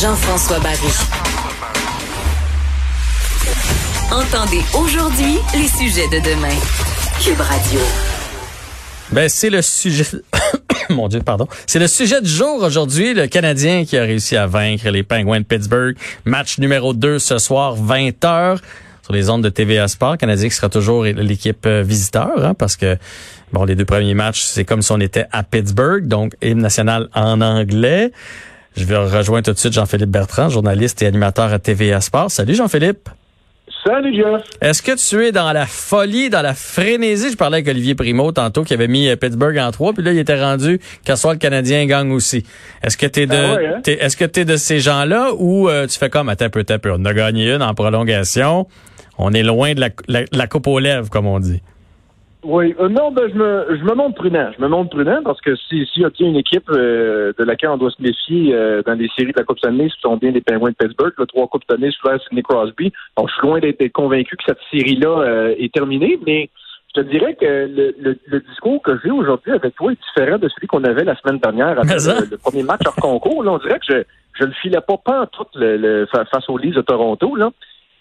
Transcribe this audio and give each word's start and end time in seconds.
Jean-François 0.00 0.58
Barry. 0.60 0.78
Entendez 4.10 4.62
aujourd'hui 4.74 5.38
les 5.54 5.68
sujets 5.68 6.08
de 6.08 6.18
demain. 6.24 6.54
Cube 7.22 7.40
Radio. 7.40 7.78
Ben, 9.10 9.28
c'est 9.28 9.50
le 9.50 9.60
sujet. 9.60 10.06
Mon 10.90 11.08
Dieu, 11.08 11.20
pardon. 11.20 11.46
C'est 11.66 11.78
le 11.78 11.88
sujet 11.88 12.22
du 12.22 12.28
jour 12.28 12.62
aujourd'hui, 12.62 13.12
le 13.12 13.26
Canadien 13.26 13.84
qui 13.84 13.98
a 13.98 14.02
réussi 14.02 14.36
à 14.36 14.46
vaincre 14.46 14.88
les 14.88 15.02
Penguins 15.02 15.40
de 15.40 15.44
Pittsburgh. 15.44 15.96
Match 16.24 16.58
numéro 16.58 16.94
2 16.94 17.18
ce 17.18 17.38
soir, 17.38 17.76
20h 17.76 18.58
sur 19.02 19.12
les 19.12 19.28
ondes 19.28 19.42
de 19.44 19.50
TVA 19.50 19.88
Sport. 19.88 20.16
Canadien 20.16 20.48
qui 20.48 20.54
sera 20.54 20.70
toujours 20.70 21.04
l'équipe 21.04 21.66
euh, 21.66 21.82
visiteur, 21.82 22.32
hein, 22.42 22.54
parce 22.54 22.76
que 22.76 22.96
bon, 23.52 23.64
les 23.64 23.74
deux 23.74 23.84
premiers 23.84 24.14
matchs, 24.14 24.42
c'est 24.42 24.64
comme 24.64 24.80
si 24.80 24.90
on 24.92 25.00
était 25.00 25.26
à 25.32 25.42
Pittsburgh, 25.42 26.06
donc 26.08 26.34
hymne 26.40 26.62
national 26.62 27.08
en 27.14 27.40
anglais. 27.40 28.10
Je 28.76 28.84
vais 28.84 28.96
rejoindre 28.96 29.44
tout 29.44 29.52
de 29.52 29.58
suite 29.58 29.72
Jean-Philippe 29.72 30.10
Bertrand, 30.10 30.48
journaliste 30.48 31.02
et 31.02 31.06
animateur 31.06 31.52
à 31.52 31.58
TVA 31.58 32.00
Sport. 32.00 32.30
Salut 32.30 32.54
Jean-Philippe. 32.54 33.08
Salut 33.84 34.14
Jeff. 34.14 34.42
Est-ce 34.60 34.80
que 34.82 34.92
tu 34.92 35.24
es 35.26 35.32
dans 35.32 35.52
la 35.52 35.66
folie, 35.66 36.30
dans 36.30 36.42
la 36.42 36.54
frénésie? 36.54 37.30
Je 37.32 37.36
parlais 37.36 37.56
avec 37.58 37.68
Olivier 37.68 37.94
Primo 37.94 38.30
tantôt 38.30 38.62
qui 38.64 38.74
avait 38.74 38.86
mis 38.88 39.08
euh, 39.08 39.16
Pittsburgh 39.16 39.58
en 39.58 39.70
trois, 39.72 39.92
puis 39.92 40.02
là 40.04 40.12
il 40.12 40.18
était 40.18 40.40
rendu 40.40 40.80
qu'à 41.04 41.16
soit 41.16 41.32
le 41.32 41.38
Canadien 41.38 41.84
gagne 41.86 42.12
aussi. 42.12 42.44
Est-ce 42.82 42.96
que 42.96 43.06
t'es 43.06 43.26
de 43.26 43.34
Ah 43.34 43.54
ouais, 43.56 43.66
hein? 43.66 43.80
t'es- 43.82 43.98
est-ce 44.00 44.16
que 44.16 44.24
t'es 44.24 44.44
de 44.44 44.56
ces 44.56 44.78
gens-là 44.78 45.30
ou 45.36 45.68
euh, 45.68 45.86
tu 45.86 45.98
fais 45.98 46.10
comme 46.10 46.28
attends 46.28 46.44
un 46.46 46.50
peu, 46.50 46.62
peu, 46.64 46.92
on 46.96 47.04
a 47.04 47.12
gagné 47.14 47.50
une 47.52 47.62
en 47.62 47.74
prolongation. 47.74 48.68
On 49.18 49.32
est 49.32 49.42
loin 49.42 49.74
de 49.74 49.80
la, 49.80 49.88
la, 50.08 50.22
la 50.32 50.46
coupe 50.46 50.66
aux 50.68 50.78
lèvres, 50.78 51.10
comme 51.10 51.26
on 51.26 51.40
dit. 51.40 51.60
Oui, 52.44 52.74
euh, 52.80 52.88
non, 52.88 53.12
ben 53.12 53.28
je 53.28 53.34
me 53.34 53.66
je 53.70 53.84
me 53.84 53.94
montre 53.94 54.16
prudent. 54.16 54.50
Je 54.56 54.60
me 54.62 54.66
montre 54.68 54.90
prudent 54.90 55.20
parce 55.24 55.40
que 55.40 55.54
si 55.54 55.86
a 56.04 56.10
bien 56.10 56.26
une 56.28 56.36
équipe 56.36 56.68
euh, 56.70 57.32
de 57.38 57.44
laquelle 57.44 57.70
on 57.70 57.76
doit 57.76 57.90
se 57.92 58.02
méfier 58.02 58.52
euh, 58.52 58.82
dans 58.84 58.94
les 58.94 59.08
séries 59.16 59.30
de 59.32 59.38
la 59.38 59.44
Coupe 59.44 59.58
Stanley, 59.58 59.88
ce 59.90 60.00
sont 60.00 60.16
bien 60.16 60.32
les 60.32 60.40
Penguins 60.40 60.70
de 60.70 60.74
Pittsburgh, 60.74 61.12
le 61.18 61.26
trois 61.26 61.46
Coupes 61.46 61.62
Stanley 61.62 61.90
sous 61.92 62.08
Sidney 62.24 62.42
Crosby. 62.42 62.92
Donc 63.16 63.28
je 63.28 63.34
suis 63.34 63.46
loin 63.46 63.60
d'être 63.60 63.86
convaincu 63.92 64.36
que 64.36 64.42
cette 64.44 64.58
série-là 64.72 65.20
euh, 65.20 65.54
est 65.56 65.72
terminée, 65.72 66.18
mais 66.26 66.50
je 66.94 67.00
te 67.00 67.06
dirais 67.08 67.34
que 67.40 67.44
le, 67.46 67.94
le, 68.00 68.18
le 68.26 68.40
discours 68.40 68.82
que 68.82 68.98
j'ai 69.04 69.10
aujourd'hui 69.12 69.52
avec 69.52 69.74
toi 69.76 69.92
est 69.92 69.98
différent 70.12 70.38
de 70.38 70.48
celui 70.48 70.66
qu'on 70.66 70.82
avait 70.84 71.04
la 71.04 71.14
semaine 71.16 71.38
dernière 71.38 71.78
ça. 72.00 72.20
le, 72.20 72.26
le 72.28 72.38
premier 72.38 72.64
match 72.64 72.80
hors 72.86 72.96
concours. 72.96 73.44
Là, 73.44 73.52
on 73.52 73.58
dirait 73.58 73.78
que 73.78 73.86
je 73.88 74.02
je 74.40 74.44
le 74.44 74.52
filais 74.62 74.80
pas 74.80 74.96
pas 74.96 75.20
en 75.22 75.26
tout 75.26 75.46
le, 75.54 75.76
le- 75.76 76.06
fa- 76.06 76.24
face 76.24 76.48
aux 76.48 76.58
Leafs 76.58 76.74
de 76.74 76.80
Toronto 76.80 77.36
là. 77.36 77.50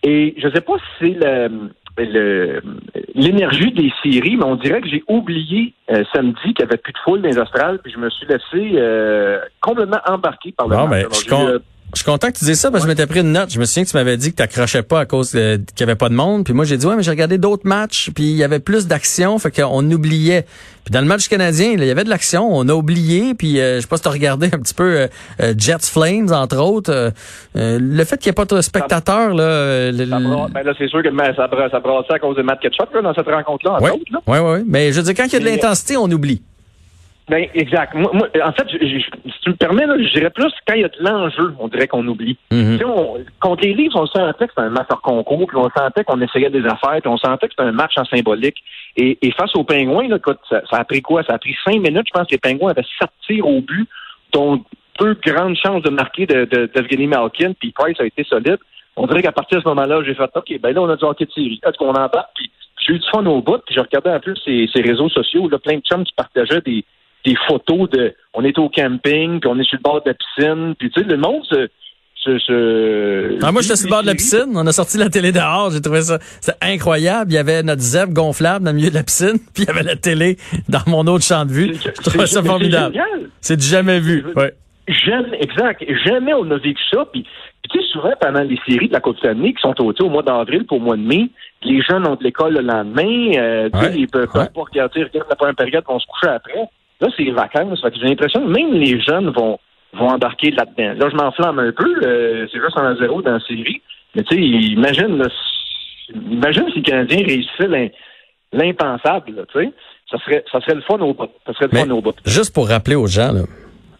Et 0.04 0.34
je 0.38 0.50
sais 0.50 0.62
pas 0.62 0.78
si 0.78 0.84
c'est 1.00 1.26
le- 1.26 1.70
l'énergie 1.98 3.72
des 3.72 3.92
séries, 4.04 4.38
mais 4.38 4.46
on 4.46 4.56
dirait 4.56 4.82
que 4.82 4.88
j'ai 4.88 5.04
oublié 5.08 5.74
euh, 5.90 6.04
samedi 6.14 6.54
qu'il 6.54 6.66
n'y 6.66 6.72
avait 6.72 6.78
plus 6.78 6.94
de 6.94 6.98
foule 7.04 7.22
dans 7.22 7.30
les 7.30 7.38
astrales, 7.38 7.80
puis 7.80 7.92
je 7.92 8.00
me 8.00 8.10
suis 8.10 8.26
laissé 8.28 8.74
euh, 8.78 9.40
complètement 9.62 10.00
embarqué 10.06 10.52
par 10.52 10.68
le 10.68 10.76
match. 10.76 10.90
ben, 10.90 11.08
Alors, 11.32 11.60
je 11.94 12.00
suis 12.02 12.06
content 12.06 12.28
que 12.32 12.38
tu 12.38 12.46
dises 12.46 12.60
ça 12.60 12.72
parce 12.72 12.84
que 12.84 12.90
je 12.90 12.92
m'étais 12.92 13.08
pris 13.08 13.20
une 13.20 13.32
note. 13.32 13.52
Je 13.52 13.60
me 13.60 13.66
souviens 13.66 13.84
que 13.84 13.90
tu 13.90 13.98
m'avais 13.98 14.18
dit 14.18 14.32
que 14.32 14.36
tu 14.38 14.42
n'accrochais 14.42 14.84
pas 14.84 15.02
à 15.02 15.06
cause 15.06 15.32
qu'il 15.32 15.60
n'y 15.80 15.84
avait 15.84 15.96
pas 15.96 16.10
de 16.10 16.14
monde. 16.16 16.46
Puis 16.46 16.54
moi, 16.54 16.64
j'ai 16.66 16.78
dit, 16.78 16.86
ouais, 16.86 16.96
mais 16.96 17.04
j'ai 17.04 17.12
regardé 17.12 17.38
d'autres 17.38 17.68
matchs, 17.68 18.12
puis 18.16 18.24
il 18.32 18.38
y 18.38 18.44
avait 18.44 18.60
plus 18.60 18.88
d'action, 18.88 19.38
fait 19.40 19.52
qu'on 19.52 19.90
oubliait. 19.92 20.46
Puis 20.84 20.92
dans 20.94 21.02
le 21.02 21.06
match 21.06 21.28
canadien, 21.28 21.76
là, 21.78 21.84
il 21.84 21.88
y 21.88 21.92
avait 21.92 22.04
de 22.04 22.10
l'action, 22.10 22.48
on 22.50 22.68
a 22.68 22.74
oublié. 22.74 23.34
Puis 23.36 23.60
euh, 23.60 23.76
je 23.78 23.82
sais 23.82 23.88
pas 23.88 23.98
si 23.98 24.04
tu 24.04 24.08
as 24.10 24.12
regardé 24.12 24.48
un 24.48 24.60
petit 24.60 24.74
peu 24.74 24.84
euh, 25.02 25.08
euh, 25.42 25.54
Jets 25.58 25.86
Flames, 25.92 26.32
entre 26.32 26.58
autres. 26.58 26.92
Euh, 26.92 27.12
euh, 27.56 27.78
le 27.80 28.04
fait 28.04 28.18
qu'il 28.18 28.30
n'y 28.30 28.32
ait 28.32 28.46
pas 28.46 28.46
de 28.46 28.62
spectateurs, 28.62 29.34
là... 29.34 29.44
euh, 29.44 29.92
le- 29.92 30.08
ça 30.08 30.20
bra- 30.20 30.48
ben 30.52 30.64
là, 30.64 30.74
c'est 30.78 30.88
sûr 30.88 31.04
que 31.04 31.10
ça, 31.36 31.48
bra- 31.48 31.70
ça 31.70 31.80
brassait 31.80 32.14
à 32.14 32.20
cause 32.20 32.36
de 32.38 32.42
Matt 32.42 32.60
Ketchup 32.62 32.94
là, 32.96 33.02
dans 33.02 33.14
cette 33.14 33.28
rencontre-là. 33.28 33.78
Là. 33.80 33.94
ouais, 34.28 34.40
ouais. 34.40 34.64
Mais 34.68 34.92
je 34.92 34.98
veux 34.98 35.04
dire, 35.04 35.14
quand 35.16 35.26
il 35.28 35.34
y 35.34 35.36
a 35.36 35.40
de 35.40 35.46
l'intensité, 35.46 35.98
on 35.98 36.10
oublie. 36.10 36.42
Ben, 37.32 37.48
exact. 37.54 37.94
Moi, 37.96 38.12
moi, 38.14 38.28
en 38.44 38.52
fait, 38.52 38.68
je- 38.70 38.86
je- 38.86 39.32
si 39.32 39.40
tu 39.44 39.50
me 39.52 39.56
permets, 39.56 39.86
là, 39.86 39.96
je 39.98 40.12
dirais 40.12 40.30
plus 40.32 40.52
quand 40.68 40.74
il 40.74 40.82
y 40.82 40.84
a 40.84 40.90
de 40.90 40.98
l'enjeu, 41.00 41.54
on 41.60 41.70
dirait 41.70 41.88
qu'on 41.88 42.06
oublie. 42.06 42.38
Tu 42.50 42.78
sais, 42.80 42.84
on- 42.84 43.20
contre 43.40 43.64
les 43.64 43.74
livres, 43.74 43.98
on 44.02 44.06
sentait 44.06 44.48
que 44.48 44.52
c'était 44.54 44.68
un 44.68 44.70
match 44.70 44.88
hors 44.92 45.02
concours, 45.02 45.48
puis 45.48 45.56
on 45.56 45.70
sentait 45.70 46.04
qu'on 46.04 46.20
essayait 46.20 46.50
des 46.50 46.66
affaires, 46.66 47.00
puis 47.00 47.08
on 47.08 47.16
sentait 47.16 47.48
que 47.48 47.54
c'était 47.58 47.70
un 47.70 47.72
match 47.72 47.94
en 47.98 48.04
symbolique. 48.04 48.58
Et, 48.98 49.18
et 49.22 49.32
face 49.32 49.56
aux 49.56 49.64
Pingouins, 49.64 50.10
là, 50.10 50.18
écoute, 50.18 50.40
ça, 50.50 50.62
ça 50.70 50.78
a 50.80 50.84
pris 50.84 51.02
quoi? 51.02 51.24
Ça 51.24 51.36
a 51.36 51.38
pris 51.40 51.56
cinq 51.64 51.80
minutes. 51.82 52.08
Je 52.08 52.12
pense 52.14 52.28
que 52.28 52.34
les 52.34 52.38
Pingouins 52.38 52.72
avaient 52.72 52.86
sept 53.00 53.10
tirs 53.26 53.48
au 53.48 53.62
but, 53.62 53.88
dont 54.34 54.62
deux 55.00 55.18
grandes 55.26 55.56
chances 55.56 55.84
de 55.84 55.90
marquer 55.90 56.26
de, 56.26 56.44
de, 56.44 56.70
d'Evgeny 56.76 57.08
Malkin, 57.08 57.54
puis 57.58 57.72
Price 57.72 58.00
a 58.02 58.06
été 58.06 58.26
solide. 58.26 58.58
On 58.98 59.08
dirait 59.08 59.22
qu'à 59.22 59.32
partir 59.32 59.60
de 59.60 59.64
ce 59.64 59.70
moment-là, 59.70 60.02
j'ai 60.06 60.16
fait 60.16 60.30
OK, 60.36 60.60
ben 60.60 60.74
là, 60.76 60.82
on 60.82 60.90
a 60.90 60.98
du 60.98 61.06
hockey 61.06 61.24
de 61.26 61.32
série. 61.32 61.62
Est-ce 61.66 61.78
qu'on 61.78 61.92
embarque? 61.92 62.32
Puis 62.36 62.52
j'ai 62.86 62.94
eu 62.96 63.00
du 63.00 63.08
fun 63.10 63.26
au 63.26 63.42
bout, 63.42 63.60
puis 63.66 63.74
je 63.74 63.80
regardais 63.80 64.10
un 64.10 64.20
peu 64.20 64.34
ces, 64.44 64.68
ces 64.74 64.82
réseaux 64.82 65.08
sociaux, 65.08 65.48
là, 65.48 65.60
plein 65.60 65.78
de 65.78 65.82
chums 65.82 66.04
qui 66.04 66.14
partageaient 66.14 66.60
des, 66.62 66.84
des 67.26 67.36
photos 67.48 67.90
de 67.90 68.14
on 68.34 68.44
est 68.44 68.58
au 68.58 68.70
camping, 68.70 69.40
puis 69.40 69.50
on 69.50 69.60
est 69.60 69.64
sur 69.64 69.78
le 69.78 69.84
bord 69.84 70.02
de 70.04 70.10
la 70.10 70.14
piscine, 70.16 70.76
puis 70.78 70.90
tu 70.92 71.02
sais, 71.02 71.08
le 71.08 71.18
monde 71.18 71.44
se. 71.50 71.68
se, 72.16 72.38
se 72.40 73.38
Ah, 73.44 73.52
moi, 73.52 73.62
j'étais 73.62 73.76
sur 73.76 73.88
le 73.88 73.92
bord 73.92 74.02
de 74.04 74.08
la 74.08 74.14
piscine. 74.16 74.52
On 74.56 74.66
a 74.68 74.72
sorti 74.72 74.98
la 74.98 75.10
télé 75.10 75.32
dehors. 75.32 75.72
J'ai 75.72 75.82
trouvé 75.82 76.02
ça 76.02 76.18
c'est 76.40 76.56
incroyable. 76.62 77.32
Il 77.32 77.36
y 77.36 77.38
avait 77.38 77.64
notre 77.64 77.82
zèbre 77.82 78.14
gonflable 78.14 78.66
dans 78.66 78.72
le 78.72 78.78
milieu 78.78 78.90
de 78.90 78.96
la 78.96 79.04
piscine, 79.04 79.38
puis 79.54 79.64
il 79.64 79.68
y 79.68 79.70
avait 79.70 79.84
la 79.84 79.96
télé 79.96 80.38
dans 80.70 80.84
mon 80.88 81.06
autre 81.08 81.26
champ 81.26 81.46
de 81.46 81.52
vue. 81.52 81.74
Je 81.76 82.02
trouvais 82.02 82.28
ça 82.28 82.42
formidable. 82.44 82.96
C'est 83.42 83.58
du 83.58 83.66
jamais 83.66 84.00
vu. 84.00 84.26
Ouais. 84.36 84.54
Jamais, 84.88 85.38
exact. 85.42 85.84
Jamais 86.06 86.34
on 86.34 86.50
a 86.52 86.58
vécu 86.58 86.82
ça. 86.92 87.06
Puis, 87.14 87.26
tu 87.72 87.80
sais, 87.80 87.86
souvent, 87.94 88.12
pendant 88.20 88.42
les 88.42 88.60
séries 88.68 88.88
de 88.90 88.94
la 88.94 89.00
Stanley 89.00 89.54
qui 89.54 89.62
sont 89.62 89.76
au, 89.80 89.94
au 89.94 90.10
mois 90.10 90.24
d'avril 90.24 90.66
pour 90.66 90.78
au 90.78 90.82
mois 90.82 90.98
de 90.98 91.04
mai, 91.04 91.30
les 91.64 91.82
jeunes 91.84 92.06
ont 92.08 92.16
de 92.16 92.24
l'école 92.24 92.54
le 92.56 92.62
lendemain. 92.62 93.32
Euh, 93.38 93.70
Ouais, 93.74 93.94
ils 93.96 94.08
peuvent 94.08 94.28
ouais. 94.34 94.48
pas 94.54 94.62
regarder, 94.62 95.04
regarder 95.04 95.30
la 95.30 95.36
première 95.36 95.56
période, 95.56 95.84
vont 95.88 96.00
se 96.00 96.08
coucher 96.08 96.34
après. 96.34 96.60
Là, 97.02 97.08
c'est 97.18 97.24
les 97.24 97.32
vacances. 97.32 97.82
Fait 97.82 97.92
que 97.92 97.98
j'ai 97.98 98.06
l'impression 98.08 98.42
que 98.42 98.48
même 98.52 98.74
les 98.74 99.02
jeunes 99.02 99.30
vont, 99.32 99.60
vont 99.94 100.08
embarquer 100.10 100.52
là-dedans. 100.52 100.94
Là, 101.00 101.10
je 101.12 101.16
m'enflamme 101.16 101.60
un 101.60 101.72
peu. 101.72 101.94
euh, 102.04 102.48
c'est 102.52 102.60
juste 102.60 102.78
en 102.78 102.96
zéro 102.96 103.22
dans 103.22 103.34
la 103.34 103.40
série. 103.42 103.82
Mais 104.16 104.24
tu 104.24 104.36
sais, 104.36 104.42
imagine, 104.42 105.18
là, 105.18 105.28
imagine 106.30 106.66
si 106.70 106.76
les 106.78 106.82
Canadiens 106.84 107.24
réussissaient 107.26 107.68
l'im- 107.68 107.90
l'impensable, 108.54 109.46
tu 109.54 109.60
sais. 109.64 109.72
Ça 110.10 110.18
serait, 110.26 110.44
ça 110.52 110.60
serait 110.62 110.76
le 110.76 110.82
fun 110.82 111.00
au 111.00 111.14
bout. 111.14 111.30
Ça 111.48 111.54
serait 111.54 111.68
le 111.68 111.72
Mais 111.74 111.86
fun 111.86 111.92
au 111.92 112.02
bout. 112.02 112.14
juste 112.26 112.54
pour 112.54 112.68
rappeler 112.68 112.96
aux 112.96 113.08
gens, 113.08 113.32
là, 113.32 113.42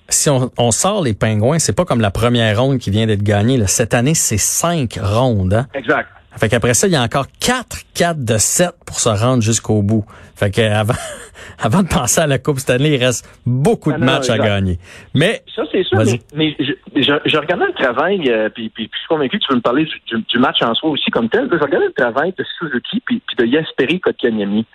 si 0.10 0.30
on, 0.30 0.52
on 0.58 0.72
sort 0.72 1.02
les 1.04 1.14
pingouins, 1.14 1.58
c'est 1.60 1.76
pas 1.76 1.86
comme 1.86 2.02
la 2.02 2.12
première 2.12 2.60
ronde 2.62 2.80
qui 2.80 2.92
vient 2.92 3.08
d'être 3.08 3.24
gagnée. 3.24 3.56
là. 3.58 3.68
Cette 3.68 3.94
année, 3.94 4.14
c'est 4.14 4.38
cinq 4.38 5.00
rondes. 5.02 5.54
Hein? 5.54 5.68
Exact. 5.74 6.10
Fait 6.38 6.50
qu'après 6.50 6.74
ça, 6.74 6.88
il 6.88 6.94
y 6.94 6.96
a 6.96 7.02
encore 7.02 7.28
quatre, 7.40 7.80
quatre 7.94 8.24
de 8.24 8.38
sept 8.38 8.74
pour 8.86 9.00
se 9.00 9.10
rendre 9.10 9.42
jusqu'au 9.42 9.82
bout. 9.82 10.06
Fait 10.36 10.50
que 10.50 10.62
avant, 10.62 10.94
avant 11.60 11.84
de 11.84 11.88
penser 11.88 12.22
à 12.22 12.28
la 12.28 12.40
Coupe 12.40 12.60
Stanley, 12.60 12.96
il 12.96 13.04
reste 13.04 13.28
beaucoup 13.46 13.92
de 13.92 13.98
Ah 13.98 14.00
non, 14.00 14.06
matchs 14.06 14.30
à 14.30 14.38
gagner. 14.38 14.80
Mais 15.14 15.44
Ça, 15.56 15.64
c'est 15.72 15.84
sûr. 15.84 15.98
Mais, 16.00 16.20
mais 16.36 16.56
je, 16.60 17.02
je, 17.02 17.14
je 17.26 17.38
regardais 17.38 17.68
le 17.68 17.74
travail, 17.74 18.30
euh, 18.30 18.50
puis, 18.50 18.70
puis, 18.70 18.88
puis 18.88 18.92
je 18.94 19.00
suis 19.00 19.08
convaincu 19.08 19.38
que 19.40 19.44
tu 19.44 19.52
veux 19.52 19.58
me 19.58 19.62
parler 19.62 19.86
du, 19.86 20.02
du, 20.08 20.24
du 20.24 20.40
match 20.40 20.62
en 20.62 20.74
soi 20.74 20.90
aussi 20.90 21.12
comme 21.12 21.30
tel. 21.30 21.50
Je 21.52 21.58
regardais 21.58 21.88
le 21.88 21.94
travail 21.94 22.34
de 22.38 22.46
Suzuki 22.58 23.02
puis, 23.06 23.22
puis 23.28 23.36
de 23.38 23.46
Yasperi 23.46 24.00
Kotkaniemi. 24.00 24.66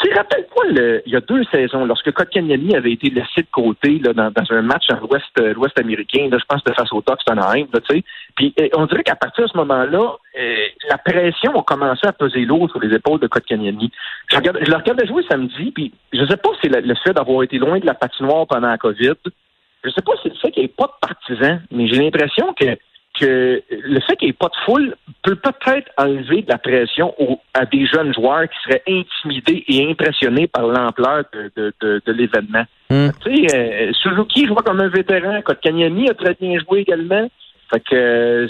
Tu 0.00 0.08
sais, 0.08 0.14
rappelle-toi, 0.16 0.64
le- 0.70 1.02
il 1.06 1.12
y 1.12 1.16
a 1.16 1.20
deux 1.20 1.44
saisons, 1.44 1.84
lorsque 1.86 2.10
Kotkaniemi 2.10 2.74
avait 2.74 2.92
été 2.92 3.10
laissé 3.10 3.42
de 3.42 3.46
côté 3.50 4.00
là, 4.00 4.12
dans, 4.12 4.30
dans 4.30 4.44
un 4.52 4.60
match 4.62 4.86
en 4.90 4.98
l'Ouest, 5.00 5.24
euh, 5.38 5.54
l'Ouest 5.54 5.78
américain, 5.78 6.28
là, 6.30 6.36
je 6.38 6.44
pense 6.46 6.60
c'était 6.64 6.74
face 6.74 6.92
aux 6.92 7.02
Ducks 7.06 7.24
d'Anaheim, 7.26 7.66
là, 7.72 7.80
tu 7.80 7.96
sais. 7.96 8.04
Puis 8.36 8.52
on 8.76 8.86
dirait 8.86 9.04
qu'à 9.04 9.14
partir 9.14 9.44
de 9.44 9.50
ce 9.50 9.56
moment-là, 9.56 10.16
euh, 10.38 10.56
la 10.90 10.98
pression 10.98 11.58
a 11.58 11.62
commencé 11.62 12.06
à 12.06 12.12
peser 12.12 12.40
lourd 12.44 12.68
sur 12.70 12.80
les 12.80 12.92
épaules 12.94 13.20
de 13.20 13.28
Kotkaniemi. 13.28 13.90
Je, 14.30 14.36
regarde- 14.36 14.58
je 14.62 14.70
le 14.70 14.76
regardais 14.76 15.06
jouer 15.06 15.22
samedi, 15.30 15.70
puis 15.70 15.92
je 16.12 16.26
sais 16.26 16.36
pas 16.36 16.50
si 16.60 16.68
le, 16.68 16.80
le 16.80 16.94
fait 16.96 17.12
d'avoir 17.12 17.42
été 17.44 17.58
loin 17.58 17.78
de 17.78 17.86
la 17.86 17.94
patinoire 17.94 18.46
pendant 18.48 18.68
la 18.68 18.78
COVID, 18.78 19.14
je 19.84 19.90
sais 19.90 20.02
pas 20.02 20.12
si 20.16 20.22
c'est 20.24 20.28
le 20.30 20.34
fait 20.40 20.50
qu'il 20.50 20.62
n'y 20.64 20.66
ait 20.66 20.74
pas 20.76 20.86
de 20.86 21.06
partisans, 21.08 21.62
mais 21.70 21.86
j'ai 21.86 22.02
l'impression 22.02 22.52
que, 22.54 22.64
que 23.18 23.62
le 23.70 24.00
fait 24.00 24.16
qu'il 24.16 24.26
n'y 24.26 24.30
ait 24.30 24.32
pas 24.32 24.48
de 24.48 24.64
foule 24.64 24.96
peut 25.22 25.36
peut-être 25.36 25.90
enlever 25.96 26.42
de 26.42 26.48
la 26.50 26.58
pression 26.58 27.14
aux- 27.18 27.40
à 27.54 27.64
des 27.64 27.86
jeunes 27.86 28.12
joueurs 28.12 28.48
qui 28.48 28.58
seraient 28.64 28.82
intimidés 28.88 29.64
et 29.68 29.88
impressionnés 29.90 30.46
par 30.46 30.66
l'ampleur 30.66 31.24
de, 31.32 31.50
de, 31.56 31.72
de, 31.80 32.02
de 32.04 32.12
l'événement. 32.12 32.64
Hmm. 32.90 33.08
Tu 33.24 33.46
sais, 33.46 33.56
euh, 33.56 33.92
Suzuki 33.94 34.46
joue 34.46 34.54
comme 34.56 34.80
un 34.80 34.88
vétéran, 34.88 35.40
Kotkaniemi 35.42 36.10
a 36.10 36.14
très 36.14 36.34
bien 36.40 36.58
joué 36.60 36.80
également. 36.80 37.28
Fait 37.70 37.80
que, 37.80 37.94
euh, 37.94 38.48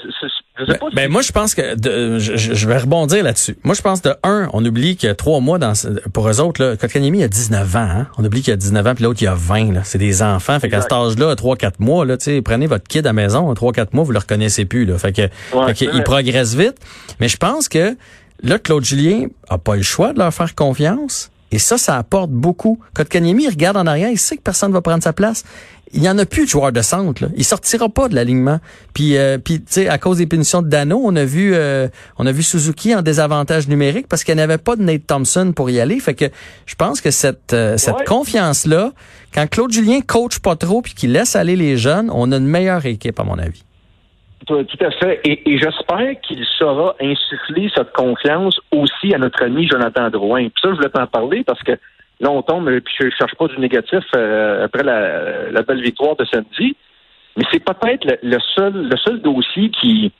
je 0.58 0.64
sais 0.66 0.72
Ben, 0.72 0.78
pas 0.78 0.88
si- 0.90 0.94
ben, 0.96 1.10
moi, 1.10 1.22
je 1.22 1.32
pense 1.32 1.54
que 1.54 1.74
de- 1.74 2.18
je, 2.18 2.68
vais 2.68 2.78
rebondir 2.78 3.24
là-dessus. 3.24 3.56
Moi, 3.64 3.74
je 3.74 3.82
pense 3.82 4.02
de 4.02 4.14
un, 4.22 4.48
on 4.52 4.64
oublie 4.64 4.96
que 4.96 5.12
trois 5.12 5.40
mois 5.40 5.58
dans 5.58 5.74
ce- 5.74 5.88
pour 6.12 6.28
eux 6.28 6.40
autres, 6.40 6.62
là, 6.64 6.76
Kotkaniemi 6.76 7.22
a 7.24 7.28
19 7.28 7.74
ans. 7.76 7.78
Hein? 7.80 8.06
On 8.18 8.24
oublie 8.24 8.42
qu'il 8.42 8.52
a 8.52 8.56
19 8.56 8.86
ans, 8.86 8.94
puis 8.94 9.04
l'autre, 9.04 9.20
il 9.22 9.26
a 9.26 9.34
20. 9.34 9.72
là. 9.72 9.80
C'est 9.84 9.98
des 9.98 10.22
enfants. 10.22 10.60
Fait 10.60 10.68
qu'à 10.68 10.80
cet 10.80 10.92
âge-là, 10.92 11.30
à 11.30 11.34
3-4 11.34 11.80
mois, 11.80 12.04
là, 12.06 12.16
prenez 12.44 12.66
votre 12.66 12.86
kid 12.86 13.04
à 13.06 13.08
la 13.08 13.12
maison, 13.14 13.50
à 13.50 13.54
3-4 13.54 13.92
mois, 13.94 14.04
vous 14.04 14.12
le 14.12 14.18
reconnaissez 14.18 14.64
plus. 14.64 14.84
Là. 14.84 14.96
Fait 14.98 15.12
que, 15.12 15.22
Ouais, 15.56 15.66
fait 15.68 15.74
qu'il 15.74 16.02
progresse 16.04 16.54
vite. 16.54 16.76
Mais 17.20 17.28
je 17.28 17.36
pense 17.36 17.68
que 17.68 17.96
là, 18.42 18.58
Claude 18.58 18.84
Julien 18.84 19.26
a 19.48 19.58
pas 19.58 19.76
le 19.76 19.82
choix 19.82 20.12
de 20.12 20.18
leur 20.18 20.32
faire 20.32 20.54
confiance. 20.54 21.30
Et 21.54 21.58
ça, 21.60 21.78
ça 21.78 21.96
apporte 21.96 22.30
beaucoup. 22.30 22.80
Kotkaniemi, 22.94 23.44
il 23.44 23.48
regarde 23.48 23.76
en 23.76 23.86
arrière, 23.86 24.10
il 24.10 24.18
sait 24.18 24.36
que 24.36 24.42
personne 24.42 24.70
ne 24.70 24.74
va 24.74 24.80
prendre 24.82 25.04
sa 25.04 25.12
place. 25.12 25.44
Il 25.92 26.00
n'y 26.00 26.08
en 26.08 26.18
a 26.18 26.26
plus 26.26 26.46
de 26.46 26.48
joueurs 26.48 26.72
de 26.72 26.82
centre. 26.82 27.22
Là. 27.22 27.28
Il 27.36 27.44
sortira 27.44 27.88
pas 27.88 28.08
de 28.08 28.16
l'alignement. 28.16 28.58
Puis, 28.92 29.16
euh, 29.16 29.38
puis 29.38 29.58
tu 29.60 29.66
sais, 29.68 29.88
à 29.88 29.98
cause 29.98 30.18
des 30.18 30.26
punitions 30.26 30.60
de 30.62 30.68
Dano, 30.68 31.00
on 31.04 31.14
a 31.14 31.24
vu, 31.24 31.52
euh, 31.54 31.86
on 32.18 32.26
a 32.26 32.32
vu 32.32 32.42
Suzuki 32.42 32.92
en 32.96 33.02
désavantage 33.02 33.68
numérique 33.68 34.08
parce 34.08 34.24
qu'il 34.24 34.34
n'y 34.34 34.40
avait 34.40 34.58
pas 34.58 34.74
de 34.74 34.82
Nate 34.82 35.06
Thompson 35.06 35.52
pour 35.54 35.70
y 35.70 35.78
aller. 35.78 36.00
Fait 36.00 36.14
que 36.14 36.24
je 36.66 36.74
pense 36.74 37.00
que 37.00 37.12
cette, 37.12 37.52
euh, 37.52 37.76
cette 37.76 37.98
Ouais. 37.98 38.04
confiance 38.04 38.66
là, 38.66 38.92
quand 39.32 39.48
Claude 39.48 39.72
Julien 39.72 40.00
coach 40.00 40.40
pas 40.40 40.56
trop 40.56 40.82
puis 40.82 40.94
qu'il 40.94 41.12
laisse 41.12 41.36
aller 41.36 41.54
les 41.54 41.76
jeunes, 41.76 42.10
on 42.12 42.32
a 42.32 42.36
une 42.38 42.46
meilleure 42.48 42.84
équipe 42.86 43.20
à 43.20 43.24
mon 43.24 43.38
avis. 43.38 43.63
Tout 44.46 44.64
à 44.80 44.90
fait. 44.90 45.20
Et, 45.24 45.58
j'espère 45.58 46.20
qu'il 46.22 46.44
saura 46.58 46.94
insuffler 47.00 47.70
cette 47.74 47.92
confiance 47.92 48.60
aussi 48.70 49.14
à 49.14 49.18
notre 49.18 49.42
ami 49.42 49.68
Jonathan 49.68 50.10
Drouin. 50.10 50.48
Puis 50.48 50.60
ça, 50.62 50.70
je 50.70 50.76
voulais 50.76 50.88
t'en 50.88 51.06
parler 51.06 51.44
parce 51.44 51.62
que 51.62 51.72
là, 52.20 52.30
on 52.30 52.42
tombe, 52.42 52.68
puis 52.80 52.94
je 53.00 53.10
cherche 53.16 53.34
pas 53.36 53.46
du 53.46 53.58
négatif 53.58 54.04
euh, 54.16 54.64
après 54.64 54.82
la, 54.82 55.62
belle 55.62 55.82
victoire 55.82 56.16
de 56.16 56.24
samedi. 56.26 56.76
Mais 57.36 57.44
c'est 57.52 57.64
peut-être 57.64 58.18
le, 58.22 58.38
seul 58.54 58.88
le 58.88 58.96
seul 58.96 59.20
dossier 59.20 59.70
qui, 59.70 60.12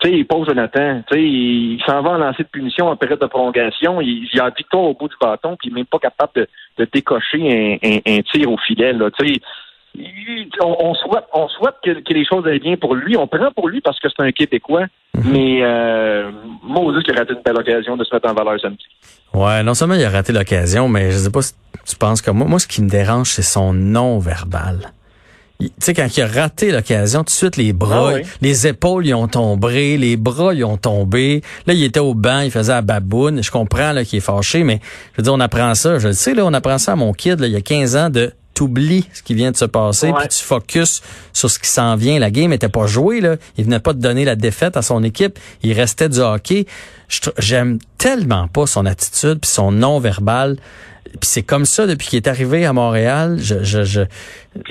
tu 0.00 0.08
sais, 0.08 0.16
il 0.16 0.26
pose 0.26 0.46
Jonathan. 0.46 1.02
Tu 1.10 1.14
sais, 1.14 1.22
il, 1.22 1.82
s'en 1.84 2.02
va 2.02 2.10
en 2.10 2.18
lancer 2.18 2.42
de 2.42 2.48
punition 2.48 2.88
en 2.88 2.96
période 2.96 3.20
de 3.20 3.26
prolongation. 3.26 4.00
Il, 4.00 4.28
il 4.32 4.40
a 4.40 4.50
victoire 4.50 4.84
au 4.84 4.94
bout 4.94 5.08
du 5.08 5.16
bâton, 5.20 5.56
puis 5.56 5.68
il 5.68 5.74
n'est 5.74 5.80
même 5.80 5.86
pas 5.86 5.98
capable 5.98 6.46
de, 6.78 6.88
décocher 6.92 7.80
un, 7.82 8.20
tir 8.22 8.50
au 8.50 8.56
filet. 8.58 8.94
Tu 9.18 9.26
sais, 9.26 9.40
on, 10.60 10.94
souhaite, 10.94 11.24
on 11.32 11.48
souhaite 11.48 11.74
que, 11.84 12.12
les 12.12 12.24
choses 12.24 12.46
aillent 12.46 12.60
bien 12.60 12.76
pour 12.76 12.94
lui. 12.94 13.16
On 13.16 13.26
prend 13.26 13.50
pour 13.54 13.68
lui 13.68 13.80
parce 13.80 13.98
que 14.00 14.08
c'est 14.08 14.22
un 14.22 14.32
Québécois. 14.32 14.86
Mhm. 15.16 15.32
Mais 15.32 15.60
euh, 15.62 16.30
Moses 16.62 17.02
qui 17.02 17.12
a 17.12 17.14
raté 17.14 17.34
une 17.34 17.42
belle 17.42 17.58
occasion 17.58 17.96
de 17.96 18.04
se 18.04 18.14
mettre 18.14 18.28
en 18.28 18.34
valeur 18.34 18.60
samedi. 18.60 18.84
Ouais, 19.32 19.62
non 19.62 19.74
seulement 19.74 19.94
il 19.94 20.04
a 20.04 20.10
raté 20.10 20.32
l'occasion, 20.32 20.88
mais 20.88 21.10
je 21.10 21.18
sais 21.18 21.30
pas 21.30 21.42
si 21.42 21.54
tu 21.86 21.96
penses 21.96 22.22
comme 22.22 22.38
moi. 22.38 22.46
Moi, 22.46 22.58
ce 22.58 22.66
qui 22.66 22.82
me 22.82 22.88
dérange, 22.88 23.30
c'est 23.30 23.42
son 23.42 23.72
non 23.72 24.18
verbal. 24.18 24.92
Tu 25.60 25.70
sais, 25.78 25.94
quand 25.94 26.08
il 26.16 26.22
a 26.22 26.26
raté 26.26 26.72
l'occasion, 26.72 27.20
tout 27.20 27.26
de 27.26 27.30
suite, 27.30 27.56
les 27.56 27.72
bras, 27.72 28.14
ah 28.16 28.18
les 28.42 28.66
épaules, 28.66 29.06
ils 29.06 29.14
ont 29.14 29.28
tombé, 29.28 29.96
les 29.96 30.16
bras, 30.16 30.52
ils 30.52 30.64
ont 30.64 30.76
tombé. 30.76 31.42
Là, 31.66 31.74
il 31.74 31.84
était 31.84 32.00
au 32.00 32.14
banc, 32.14 32.40
il 32.40 32.50
faisait 32.50 32.72
la 32.72 32.82
baboune. 32.82 33.42
Je 33.42 33.52
comprends 33.52 33.92
là 33.92 34.04
qu'il 34.04 34.16
est 34.18 34.20
fâché, 34.20 34.64
mais 34.64 34.80
je 35.12 35.18
veux 35.18 35.22
dire, 35.22 35.32
on 35.32 35.40
apprend 35.40 35.74
ça. 35.74 35.98
Je 36.00 36.08
le 36.08 36.12
sais, 36.12 36.34
là, 36.34 36.44
on 36.44 36.52
apprend 36.52 36.78
ça 36.78 36.92
à 36.92 36.96
mon 36.96 37.12
kid, 37.12 37.38
là, 37.38 37.46
il 37.46 37.52
y 37.52 37.56
a 37.56 37.60
15 37.60 37.96
ans, 37.96 38.10
de 38.10 38.32
t'oublies 38.54 39.06
ce 39.12 39.22
qui 39.22 39.34
vient 39.34 39.50
de 39.50 39.56
se 39.56 39.64
passer, 39.64 40.12
puis 40.12 40.28
tu 40.28 40.42
focuses 40.42 41.02
sur 41.32 41.50
ce 41.50 41.58
qui 41.58 41.68
s'en 41.68 41.96
vient. 41.96 42.18
La 42.18 42.30
game 42.30 42.52
était 42.52 42.68
pas 42.68 42.86
jouée, 42.86 43.20
là. 43.20 43.36
Il 43.58 43.64
venait 43.64 43.80
pas 43.80 43.92
de 43.92 44.00
donner 44.00 44.24
la 44.24 44.36
défaite 44.36 44.76
à 44.76 44.82
son 44.82 45.02
équipe. 45.02 45.38
Il 45.62 45.72
restait 45.72 46.08
du 46.08 46.20
hockey. 46.20 46.66
J'aime 47.38 47.78
tellement 47.98 48.48
pas 48.48 48.66
son 48.66 48.86
attitude 48.86 49.40
puis 49.40 49.50
son 49.50 49.72
non-verbal. 49.72 50.56
Puis 51.04 51.28
c'est 51.28 51.42
comme 51.42 51.64
ça 51.64 51.86
depuis 51.86 52.08
qu'il 52.08 52.16
est 52.16 52.28
arrivé 52.28 52.64
à 52.64 52.72
Montréal. 52.72 53.36
Je, 53.38 53.62
je, 53.62 53.84
je 53.84 54.00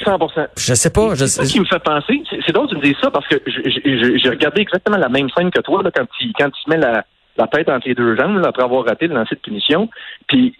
100%. 0.05 0.47
Je 0.57 0.73
sais 0.73 0.89
pas. 0.89 1.15
Je 1.15 1.25
sais... 1.25 1.45
ce 1.45 1.51
qui 1.51 1.59
me 1.59 1.65
fait 1.65 1.79
penser. 1.79 2.21
C'est 2.45 2.51
drôle 2.51 2.69
de 2.69 2.75
me 2.75 2.81
dire 2.81 2.97
ça 3.01 3.11
parce 3.11 3.27
que 3.27 3.35
j'ai 3.45 4.29
regardé 4.29 4.61
exactement 4.61 4.97
la 4.97 5.09
même 5.09 5.29
scène 5.35 5.51
que 5.51 5.61
toi 5.61 5.83
là, 5.83 5.91
quand 5.95 6.05
il 6.19 6.33
quand 6.37 6.49
il 6.65 6.69
met 6.69 6.77
la 6.77 7.05
la 7.37 7.47
tête 7.47 7.69
entre 7.69 7.87
les 7.87 7.95
deux 7.95 8.15
jambes 8.15 8.41
après 8.45 8.63
avoir 8.63 8.85
raté 8.85 9.07
le 9.07 9.15
lancer 9.15 9.35
de 9.35 9.41
punition. 9.41 9.89
Puis 10.27 10.53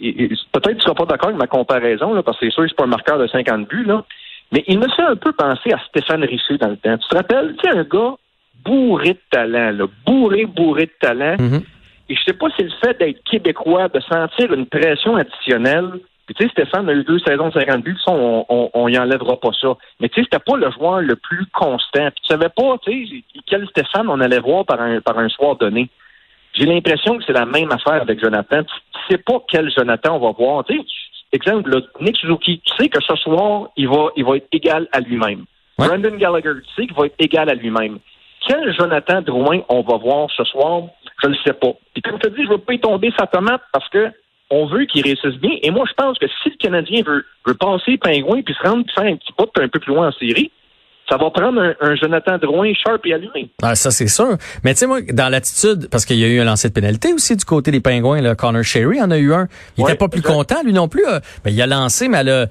peut-être 0.51 0.77
tu 0.77 0.81
seras 0.81 0.95
pas 0.95 1.05
d'accord 1.05 1.29
avec 1.29 1.39
ma 1.39 1.47
comparaison, 1.47 2.13
là, 2.13 2.23
parce 2.23 2.39
que 2.39 2.45
c'est 2.45 2.51
sûr 2.51 2.63
que 2.63 2.69
c'est 2.69 2.75
pas 2.75 2.85
un 2.85 2.87
marqueur 2.87 3.17
de 3.17 3.27
50 3.27 3.67
buts, 3.67 3.85
là. 3.85 4.03
Mais 4.51 4.63
il 4.67 4.77
me 4.77 4.87
fait 4.89 5.01
un 5.03 5.15
peu 5.15 5.31
penser 5.31 5.71
à 5.71 5.79
Stéphane 5.89 6.23
Richer 6.23 6.57
dans 6.59 6.69
le 6.69 6.77
temps. 6.77 6.97
Tu 6.97 7.07
te 7.07 7.15
rappelles, 7.15 7.55
tu 7.57 7.69
sais, 7.69 7.75
un 7.75 7.83
gars 7.83 8.15
bourré 8.63 9.13
de 9.13 9.19
talent, 9.31 9.71
là, 9.71 9.85
bourré, 10.05 10.45
bourré 10.45 10.85
de 10.85 10.93
talent. 11.01 11.35
Mm-hmm. 11.35 11.63
Et 12.09 12.15
je 12.15 12.23
sais 12.23 12.33
pas 12.33 12.47
si 12.55 12.63
le 12.63 12.71
fait 12.83 12.97
d'être 12.99 13.23
québécois, 13.23 13.87
de 13.89 13.99
sentir 14.01 14.53
une 14.53 14.65
pression 14.67 15.15
additionnelle. 15.15 15.99
Puis 16.25 16.35
tu 16.35 16.43
sais, 16.43 16.49
Stéphane 16.51 16.87
a 16.87 16.93
eu 16.93 17.03
deux 17.03 17.19
saisons 17.19 17.49
de 17.49 17.53
50 17.53 17.83
buts, 17.83 17.97
on, 18.07 18.45
on, 18.47 18.69
on 18.73 18.87
y 18.87 18.97
enlèvera 18.97 19.37
pas 19.37 19.51
ça. 19.59 19.75
Mais 19.99 20.07
tu 20.07 20.15
sais, 20.15 20.27
c'était 20.31 20.43
pas 20.43 20.55
le 20.55 20.71
joueur 20.71 21.01
le 21.01 21.15
plus 21.15 21.45
constant. 21.47 22.11
Puis 22.11 22.21
tu 22.21 22.27
savais 22.27 22.49
pas, 22.49 22.77
tu 22.83 23.07
sais, 23.07 23.23
quel 23.45 23.67
Stéphane 23.67 24.07
on 24.07 24.21
allait 24.21 24.39
voir 24.39 24.65
par 24.65 24.79
un, 24.79 25.01
par 25.01 25.17
un 25.17 25.29
soir 25.29 25.55
donné. 25.57 25.89
J'ai 26.53 26.65
l'impression 26.65 27.17
que 27.17 27.23
c'est 27.25 27.33
la 27.33 27.45
même 27.45 27.71
affaire 27.71 28.01
avec 28.01 28.19
Jonathan. 28.19 28.63
Tu 28.63 28.99
sais 29.09 29.17
pas 29.17 29.43
quel 29.47 29.71
Jonathan 29.71 30.17
on 30.17 30.19
va 30.19 30.31
voir. 30.31 30.63
Tu 30.65 30.77
sais, 30.77 30.85
exemple, 31.31 31.71
Nick 31.99 32.17
Suzuki, 32.17 32.61
tu 32.63 32.75
sais 32.77 32.89
que 32.89 33.01
ce 33.01 33.15
soir, 33.15 33.69
il 33.75 33.87
va, 33.87 34.09
il 34.15 34.23
va 34.23 34.37
être 34.37 34.47
égal 34.51 34.87
à 34.91 34.99
lui-même. 34.99 35.45
Brandon 35.77 36.15
Gallagher, 36.15 36.51
tu 36.61 36.73
sais 36.75 36.87
qu'il 36.87 36.95
va 36.95 37.07
être 37.07 37.15
égal 37.19 37.49
à 37.49 37.55
lui-même. 37.55 37.99
Quel 38.47 38.75
Jonathan 38.77 39.21
Drouin 39.21 39.61
on 39.69 39.81
va 39.81 39.97
voir 39.97 40.29
ce 40.35 40.43
soir, 40.43 40.83
je 41.21 41.27
ne 41.27 41.33
le 41.33 41.39
sais 41.45 41.53
pas. 41.53 41.71
Puis 41.93 42.01
comme 42.01 42.19
tu 42.19 42.29
dis, 42.29 42.43
je 42.43 42.49
ne 42.49 42.49
veux 42.49 42.57
pas 42.57 42.73
y 42.73 42.79
tomber 42.79 43.11
sa 43.17 43.25
tomate 43.25 43.61
parce 43.71 43.87
que 43.89 44.11
on 44.49 44.67
veut 44.67 44.85
qu'il 44.85 45.01
réussisse 45.03 45.39
bien. 45.39 45.57
Et 45.63 45.71
moi, 45.71 45.85
je 45.87 45.93
pense 45.93 46.19
que 46.19 46.27
si 46.27 46.49
le 46.49 46.57
Canadien 46.57 47.01
veut, 47.03 47.25
veut 47.47 47.55
passer 47.55 47.97
pingouin 47.97 48.41
puis 48.43 48.53
se 48.53 48.67
rendre 48.67 48.85
faire 48.93 49.05
un 49.05 49.15
petit 49.15 49.33
pas 49.33 49.45
un 49.61 49.67
peu 49.67 49.79
plus 49.79 49.93
loin 49.93 50.09
en 50.09 50.11
série, 50.11 50.51
ça 51.13 51.23
va 51.23 51.29
prendre 51.29 51.75
un, 51.79 51.95
Jonathan 51.95 52.39
Drouin 52.39 52.73
sharp 52.73 53.05
et 53.05 53.13
allumé. 53.13 53.51
Ah, 53.61 53.75
ça, 53.75 53.91
c'est 53.91 54.07
sûr. 54.07 54.35
Mais 54.63 54.73
tu 54.73 54.79
sais, 54.79 54.87
moi, 54.87 55.01
dans 55.01 55.29
l'attitude, 55.29 55.87
parce 55.91 56.05
qu'il 56.05 56.17
y 56.17 56.23
a 56.23 56.27
eu 56.27 56.39
un 56.39 56.43
lancer 56.43 56.69
de 56.69 56.73
pénalité 56.73 57.13
aussi 57.13 57.35
du 57.35 57.45
côté 57.45 57.69
des 57.69 57.81
Pingouins, 57.81 58.19
là, 58.19 58.33
Connor 58.33 58.63
Sherry 58.63 58.99
en 58.99 59.11
a 59.11 59.17
eu 59.19 59.31
un. 59.31 59.47
Il 59.77 59.83
était 59.83 59.93
pas 59.93 60.07
plus 60.07 60.23
content, 60.23 60.63
lui 60.63 60.73
non 60.73 60.87
plus. 60.87 61.03
Ben, 61.43 61.51
il 61.51 61.61
a 61.61 61.67
lancé, 61.67 62.07
mais 62.07 62.17
elle 62.19 62.29
a, 62.29 62.47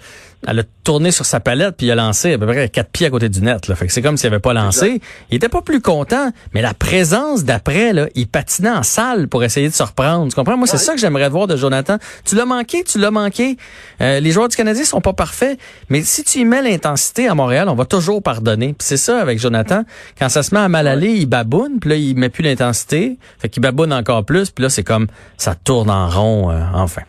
elle 0.47 0.61
a 0.61 0.63
tourné 0.85 1.11
sur 1.11 1.25
sa 1.25 1.41
palette 1.41 1.77
puis 1.77 1.87
il 1.87 1.91
a 1.91 1.95
lancé 1.95 2.33
à 2.35 2.39
peu 2.39 2.47
près 2.47 2.69
quatre 2.69 2.91
pieds 2.91 3.07
à 3.07 3.11
côté 3.11 3.29
du 3.29 3.43
net. 3.43 3.69
Là. 3.69 3.75
Fait 3.75 3.87
que 3.87 3.93
c'est 3.93 4.03
comme 4.03 4.17
s'il 4.17 4.27
avait 4.27 4.41
pas 4.41 4.53
lancé. 4.53 5.01
Il 5.31 5.37
était 5.37 5.49
pas 5.49 5.63
plus 5.63 5.81
content, 5.81 6.31
mais 6.53 6.63
la 6.63 6.75
présence 6.75 7.45
d'après, 7.45 7.93
là, 7.93 8.07
il 8.15 8.27
patinait 8.27 8.71
en 8.71 8.83
salle 8.83 9.29
pour 9.29 9.45
essayer 9.45 9.69
de 9.69 9.75
se 9.75 9.83
reprendre. 9.83 10.29
Tu 10.29 10.35
comprends? 10.35 10.57
Moi, 10.57 10.67
c'est 10.67 10.79
ça 10.79 10.95
que 10.95 11.01
j'aimerais 11.01 11.29
voir 11.29 11.47
de 11.47 11.57
Jonathan. 11.57 11.99
Tu 12.25 12.35
l'as 12.35 12.45
manqué, 12.45 12.85
tu 12.85 12.99
l'as 12.99 13.11
manqué. 13.11 13.57
Euh, 14.01 14.21
les 14.21 14.31
joueurs 14.31 14.49
du 14.49 14.57
Canadien 14.57 14.85
sont 14.85 15.01
pas 15.01 15.13
parfaits, 15.13 15.59
mais 15.89 16.03
si 16.03 16.25
tu 16.25 16.41
y 16.41 16.45
mets 16.45 16.63
l'intensité 16.63 17.29
à 17.29 17.35
Montréal, 17.35 17.69
on 17.69 17.75
va 17.75 17.85
toujours 17.85 18.23
pardonner. 18.23 18.69
Puis 18.69 18.87
c'est 18.87 18.97
ça 18.97 19.21
avec 19.21 19.39
Jonathan. 19.39 19.83
Quand 20.19 20.29
ça 20.29 20.43
se 20.43 20.55
met 20.55 20.61
à 20.61 20.69
mal 20.69 20.87
aller, 20.87 21.13
il 21.13 21.27
baboune, 21.27 21.79
puis 21.81 21.91
là, 21.91 21.97
il 21.97 22.17
met 22.17 22.29
plus 22.29 22.43
l'intensité. 22.43 23.19
Fait 23.39 23.49
qu'il 23.49 23.63
baboune 23.63 23.93
encore 23.93 24.25
plus, 24.25 24.51
puis 24.51 24.63
là, 24.63 24.71
c'est 24.71 24.85
comme 24.85 25.07
ça 25.37 25.55
tourne 25.55 25.91
en 25.91 26.09
rond, 26.09 26.51
euh, 26.51 26.61
enfin. 26.75 27.03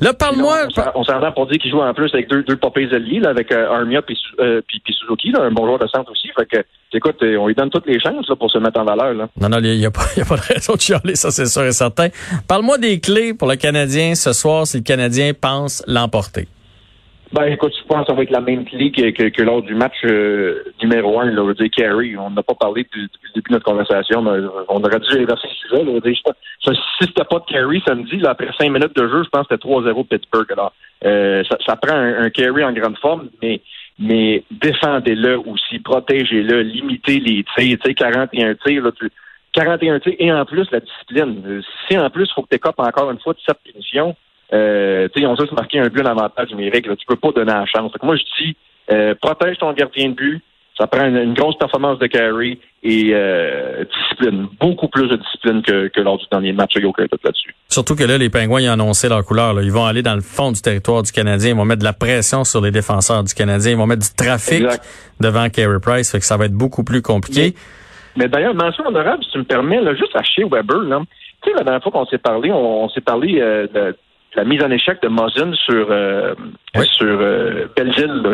Là, 0.00 0.12
parle-moi... 0.12 0.68
On 0.94 1.04
s'entend 1.04 1.32
pour 1.32 1.46
dire 1.46 1.58
qu'il 1.58 1.70
joue 1.70 1.80
en 1.80 1.94
plus 1.94 2.12
avec 2.12 2.28
deux, 2.28 2.42
deux 2.42 2.56
alliés, 2.92 3.20
là, 3.20 3.30
avec 3.30 3.52
euh, 3.52 3.70
Armia 3.70 4.02
euh, 4.40 4.60
puis, 4.66 4.82
Suzuki, 4.86 5.30
là, 5.30 5.42
un 5.42 5.50
bon 5.50 5.66
joueur 5.66 5.78
de 5.78 5.86
centre 5.86 6.10
aussi. 6.10 6.28
Fait 6.36 6.46
que, 6.46 6.64
écoute, 6.92 7.22
euh, 7.22 7.36
on 7.36 7.46
lui 7.46 7.54
donne 7.54 7.70
toutes 7.70 7.86
les 7.86 8.00
chances 8.00 8.28
là, 8.28 8.36
pour 8.36 8.50
se 8.50 8.58
mettre 8.58 8.80
en 8.80 8.84
valeur. 8.84 9.14
Là. 9.14 9.28
Non, 9.40 9.48
non, 9.48 9.58
il 9.62 9.78
n'y 9.78 9.86
a, 9.86 9.90
pas, 9.90 10.02
a 10.02 10.24
pas 10.24 10.36
de 10.36 10.42
raison 10.42 10.74
de 10.74 10.80
chialer, 10.80 11.16
ça 11.16 11.30
c'est 11.30 11.46
sûr 11.46 11.64
et 11.64 11.72
certain. 11.72 12.08
Parle-moi 12.48 12.78
des 12.78 13.00
clés 13.00 13.34
pour 13.34 13.48
le 13.48 13.56
Canadien 13.56 14.14
ce 14.14 14.32
soir 14.32 14.66
si 14.66 14.78
le 14.78 14.82
Canadien 14.82 15.32
pense 15.38 15.82
l'emporter. 15.86 16.48
Ben, 17.32 17.46
écoute, 17.46 17.72
je 17.76 17.84
pense 17.86 18.02
que 18.02 18.06
ça 18.06 18.14
va 18.14 18.22
être 18.22 18.30
la 18.30 18.40
même 18.40 18.64
clé 18.64 18.92
que, 18.92 19.42
lors 19.42 19.62
du 19.62 19.74
match 19.74 20.04
numéro 20.80 21.20
un, 21.20 21.30
là, 21.30 21.42
on 21.42 21.52
dire 21.52 21.70
Carey. 21.74 22.14
On 22.16 22.30
n'a 22.30 22.42
pas 22.42 22.54
parlé 22.54 22.84
depuis, 22.84 23.02
le 23.02 23.08
début 23.34 23.48
de 23.48 23.54
notre 23.54 23.64
conversation, 23.64 24.22
mais 24.22 24.46
on 24.68 24.82
aurait 24.82 25.00
dû 25.00 25.18
inverser 25.18 25.48
le 25.48 25.68
sujet. 25.68 25.84
Là, 25.84 26.00
dire, 26.00 26.16
si 26.62 26.72
c'était 27.00 27.24
pas 27.24 27.40
de 27.40 27.44
Carey 27.52 27.80
samedi, 27.84 28.18
là, 28.18 28.30
après 28.30 28.50
cinq 28.58 28.70
minutes 28.70 28.94
de 28.94 29.08
jeu, 29.08 29.24
je 29.24 29.28
pense 29.30 29.48
que 29.48 29.54
c'était 29.54 29.68
3-0 29.68 30.06
Pittsburgh. 30.06 30.52
Alors, 30.52 30.72
euh, 31.04 31.42
ça, 31.66 31.76
prend 31.76 31.96
un, 31.96 32.30
carry 32.30 32.64
en 32.64 32.72
grande 32.72 32.98
forme, 32.98 33.28
mais 33.42 33.60
mais 33.98 34.42
défendez-le 34.50 35.38
aussi, 35.38 35.78
protégez-le, 35.78 36.62
limitez 36.62 37.20
les 37.20 37.44
tirs, 37.56 37.78
tu 37.78 37.88
sais, 37.88 37.94
41 37.94 38.54
tirs, 38.56 38.82
là, 38.82 38.90
41 39.52 40.00
tirs, 40.00 40.16
et 40.18 40.32
en 40.32 40.44
plus, 40.44 40.68
la 40.72 40.80
discipline. 40.80 41.62
Si 41.88 41.96
en 41.96 42.10
plus, 42.10 42.24
il 42.24 42.34
faut 42.34 42.42
que 42.42 42.48
tu 42.48 42.56
écopes 42.56 42.80
encore 42.80 43.10
une 43.12 43.20
fois 43.20 43.34
de 43.34 43.38
cette 43.46 43.60
punition, 43.62 44.16
euh, 44.52 45.08
ils 45.16 45.26
ont 45.26 45.36
juste 45.36 45.52
marqué 45.52 45.78
un 45.78 45.88
but 45.88 46.02
d'avantage 46.02 46.50
numérique, 46.50 46.86
là, 46.86 46.96
tu 46.96 47.06
peux 47.06 47.16
pas 47.16 47.32
donner 47.32 47.52
la 47.52 47.66
chance. 47.66 47.92
moi, 48.02 48.16
je 48.16 48.42
dis, 48.42 48.56
euh, 48.92 49.14
protège 49.20 49.58
ton 49.58 49.72
gardien 49.72 50.10
de 50.10 50.14
but, 50.14 50.42
ça 50.78 50.88
prend 50.88 51.06
une, 51.06 51.34
grosse 51.34 51.56
performance 51.56 51.98
de 52.00 52.06
carry 52.06 52.58
et 52.82 53.10
euh, 53.12 53.84
discipline, 53.84 54.48
beaucoup 54.60 54.88
plus 54.88 55.08
de 55.08 55.16
discipline 55.16 55.62
que, 55.62 55.88
que 55.88 56.00
lors 56.00 56.18
du 56.18 56.24
dernier 56.30 56.52
match. 56.52 56.72
Il 56.74 56.80
n'y 56.80 56.86
a 56.86 56.88
aucun 56.88 57.04
doute 57.04 57.22
là-dessus. 57.22 57.54
Surtout 57.68 57.94
que 57.94 58.02
là, 58.02 58.18
les 58.18 58.28
Pingouins 58.28 58.60
ils 58.60 58.68
ont 58.68 58.72
annoncé 58.72 59.08
leur 59.08 59.24
couleur. 59.24 59.54
Là. 59.54 59.62
Ils 59.62 59.70
vont 59.70 59.84
aller 59.84 60.02
dans 60.02 60.16
le 60.16 60.20
fond 60.20 60.50
du 60.50 60.60
territoire 60.60 61.02
du 61.04 61.12
Canadien. 61.12 61.50
Ils 61.50 61.56
vont 61.56 61.64
mettre 61.64 61.80
de 61.80 61.84
la 61.84 61.92
pression 61.92 62.42
sur 62.42 62.60
les 62.60 62.72
défenseurs 62.72 63.22
du 63.22 63.34
Canadien. 63.34 63.72
Ils 63.72 63.78
vont 63.78 63.86
mettre 63.86 64.02
du 64.02 64.14
trafic 64.16 64.64
devant 65.20 65.48
Carey 65.48 65.78
Price. 65.80 66.10
Fait 66.10 66.18
que 66.18 66.24
ça 66.24 66.36
va 66.36 66.46
être 66.46 66.52
beaucoup 66.52 66.82
plus 66.82 67.02
compliqué. 67.02 67.54
Mais, 68.16 68.28
d'ailleurs, 68.28 68.54
mention 68.54 68.86
honorable, 68.86 69.24
si 69.24 69.30
tu 69.30 69.38
me 69.38 69.44
permets, 69.44 69.80
là, 69.80 69.94
juste 69.94 70.14
à 70.14 70.22
chez 70.22 70.44
Weber, 70.44 70.78
là, 70.82 71.00
tu 71.42 71.50
sais, 71.50 71.56
la 71.56 71.64
dernière 71.64 71.82
fois 71.82 71.92
qu'on 71.92 72.06
s'est 72.06 72.18
parlé, 72.18 72.50
on, 72.52 72.88
s'est 72.88 73.00
parlé 73.00 73.40
euh, 73.40 73.66
de 73.66 73.96
la 74.34 74.44
mise 74.44 74.62
en 74.62 74.70
échec 74.70 75.00
de 75.02 75.08
Mosin 75.08 75.52
sur 75.54 75.86
euh, 75.90 76.34
sur 76.92 77.20
euh, 77.20 77.66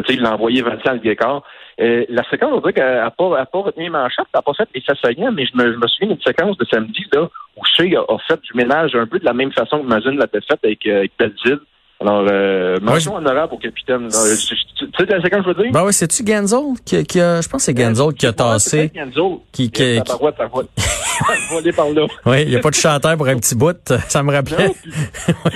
il 0.08 0.20
l'a 0.20 0.34
envoyé 0.34 0.62
Vincent 0.62 0.96
Guécard. 0.96 1.42
Euh, 1.80 2.04
la 2.08 2.22
séquence, 2.28 2.50
on 2.52 2.60
dirait 2.60 2.72
qu'elle 2.72 2.96
n'a 2.96 3.10
pas, 3.10 3.46
pas 3.46 3.58
retenu 3.58 3.84
les 3.84 3.90
manchettes, 3.90 4.26
elle 4.34 4.38
n'a 4.38 4.42
pas 4.42 4.52
fait 4.54 4.68
les 4.74 4.82
saillants, 5.02 5.32
mais 5.32 5.46
je 5.46 5.56
me, 5.56 5.72
je 5.72 5.78
me 5.78 5.86
souviens 5.86 6.08
d'une 6.08 6.22
séquence 6.22 6.56
de 6.58 6.66
samedi 6.66 7.04
là, 7.12 7.28
où 7.56 7.64
Shea 7.64 7.96
a, 7.96 8.18
fait 8.18 8.40
du 8.42 8.52
ménage 8.54 8.94
un 8.94 9.06
peu 9.06 9.18
de 9.18 9.24
la 9.24 9.32
même 9.32 9.52
façon 9.52 9.80
que 9.80 9.86
Mosin 9.86 10.12
l'avait 10.12 10.40
fait 10.40 10.58
avec, 10.62 10.86
euh, 10.86 10.98
avec 10.98 11.12
Belleville. 11.18 11.60
Alors, 12.00 12.26
euh, 12.30 12.78
mention 12.80 13.16
honorable 13.16 13.54
au 13.54 13.58
capitaine. 13.58 14.08
Tu 14.08 14.16
sais 14.16 15.04
la 15.06 15.20
séquence, 15.20 15.42
je 15.44 15.48
veux 15.48 15.62
dire? 15.62 15.72
Ben 15.72 15.84
oui, 15.84 15.92
c'est-tu 15.92 16.24
Genzel 16.26 16.74
qui, 16.84 17.04
qui 17.04 17.20
a, 17.20 17.42
je 17.42 17.48
pense 17.48 17.66
que 17.66 17.72
c'est 17.72 17.78
Genzel 17.78 18.14
qui 18.14 18.26
a 18.26 18.32
tassé. 18.32 18.90
Genzel. 18.94 19.38
Qui, 19.52 19.70
qui, 19.70 20.00
qui... 20.00 20.00
Par 21.76 21.90
là. 21.90 22.06
Oui, 22.24 22.42
il 22.42 22.48
n'y 22.48 22.56
a 22.56 22.60
pas 22.60 22.70
de 22.70 22.74
chanteur 22.74 23.16
pour 23.18 23.28
un 23.28 23.36
petit 23.36 23.54
bout, 23.54 23.76
ça 24.08 24.22
me 24.22 24.32
rappelait. 24.32 24.72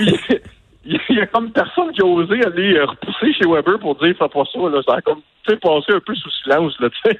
il 0.85 0.99
y 1.09 1.19
a 1.19 1.25
comme 1.27 1.51
personne 1.51 1.91
qui 1.93 2.01
a 2.01 2.05
osé 2.05 2.43
aller 2.43 2.79
repousser 2.79 3.33
chez 3.33 3.47
Weber 3.47 3.79
pour 3.79 3.95
dire 3.95 4.13
fais 4.19 4.29
pas 4.29 4.43
ça. 4.53 4.59
Là. 4.59 4.81
Ça 4.87 4.95
a 4.97 5.01
comme 5.01 5.21
passé 5.45 5.93
un 5.93 5.99
peu 6.05 6.13
sous 6.13 6.29
silence. 6.43 6.73
Là, 6.79 6.89
sais. 7.03 7.19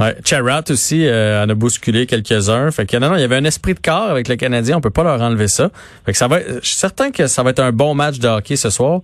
Ouais, 0.00 0.16
Charat 0.24 0.62
aussi 0.70 1.06
euh, 1.06 1.44
en 1.44 1.48
a 1.50 1.54
bousculé 1.54 2.06
quelques-uns. 2.06 2.70
Fait 2.70 2.86
que 2.86 2.96
non, 2.96 3.10
non, 3.10 3.16
il 3.16 3.20
y 3.20 3.24
avait 3.24 3.36
un 3.36 3.44
esprit 3.44 3.74
de 3.74 3.80
corps 3.80 4.08
avec 4.08 4.28
le 4.28 4.36
Canadien. 4.36 4.78
On 4.78 4.80
peut 4.80 4.88
pas 4.88 5.04
leur 5.04 5.20
enlever 5.20 5.46
ça. 5.46 5.70
Fait 6.06 6.12
que 6.12 6.18
ça 6.18 6.26
va. 6.26 6.40
Je 6.40 6.66
suis 6.66 6.76
certain 6.76 7.10
que 7.10 7.26
ça 7.26 7.42
va 7.42 7.50
être 7.50 7.60
un 7.60 7.70
bon 7.70 7.94
match 7.94 8.18
de 8.18 8.26
hockey 8.26 8.56
ce 8.56 8.70
soir. 8.70 9.02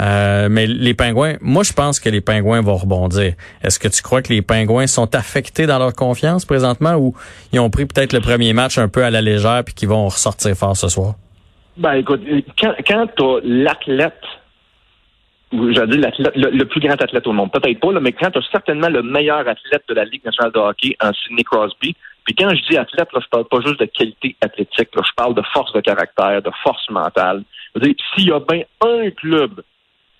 Euh, 0.00 0.48
mais 0.48 0.66
les 0.66 0.94
Pingouins, 0.94 1.34
moi 1.40 1.64
je 1.64 1.72
pense 1.72 1.98
que 1.98 2.08
les 2.10 2.20
Pingouins 2.20 2.60
vont 2.60 2.76
rebondir. 2.76 3.32
Est-ce 3.62 3.78
que 3.78 3.88
tu 3.88 4.02
crois 4.02 4.22
que 4.22 4.32
les 4.32 4.42
Pingouins 4.42 4.86
sont 4.86 5.14
affectés 5.14 5.66
dans 5.66 5.78
leur 5.78 5.94
confiance 5.94 6.44
présentement 6.44 6.94
ou 6.94 7.14
ils 7.52 7.58
ont 7.58 7.70
pris 7.70 7.86
peut-être 7.86 8.12
le 8.12 8.20
premier 8.20 8.52
match 8.52 8.78
un 8.78 8.88
peu 8.88 9.04
à 9.04 9.10
la 9.10 9.22
légère 9.22 9.62
puis 9.64 9.74
qu'ils 9.74 9.88
vont 9.88 10.04
ressortir 10.04 10.54
fort 10.54 10.76
ce 10.76 10.88
soir? 10.88 11.14
Ben 11.78 11.94
écoute, 11.94 12.22
quand, 12.60 12.74
quand 12.86 13.06
tu 13.16 13.22
as 13.24 13.40
l'athlète 13.42 14.12
j'allais 15.52 15.98
dire 15.98 16.10
le, 16.34 16.50
le, 16.50 16.64
plus 16.64 16.80
grand 16.80 17.00
athlète 17.00 17.26
au 17.26 17.32
monde. 17.32 17.52
Peut-être 17.52 17.80
pas, 17.80 17.92
là, 17.92 18.00
mais 18.00 18.12
quand 18.12 18.30
tu 18.30 18.38
as 18.38 18.50
certainement 18.50 18.88
le 18.88 19.02
meilleur 19.02 19.38
athlète 19.38 19.84
de 19.88 19.94
la 19.94 20.04
Ligue 20.04 20.24
nationale 20.24 20.52
de 20.52 20.58
hockey 20.58 20.96
en 21.02 21.12
Sidney 21.12 21.44
Crosby. 21.44 21.94
Puis 22.24 22.34
quand 22.34 22.50
je 22.50 22.68
dis 22.68 22.76
athlète, 22.76 23.12
là, 23.12 23.20
je 23.22 23.28
parle 23.28 23.44
pas 23.44 23.60
juste 23.64 23.78
de 23.78 23.84
qualité 23.84 24.34
athlétique, 24.40 24.88
là, 24.96 25.02
je 25.06 25.12
parle 25.16 25.34
de 25.34 25.42
force 25.52 25.72
de 25.72 25.80
caractère, 25.80 26.42
de 26.42 26.50
force 26.62 26.90
mentale. 26.90 27.44
S'il 27.80 28.28
y 28.28 28.32
a 28.32 28.40
bien 28.40 28.64
un 28.80 29.10
club 29.10 29.62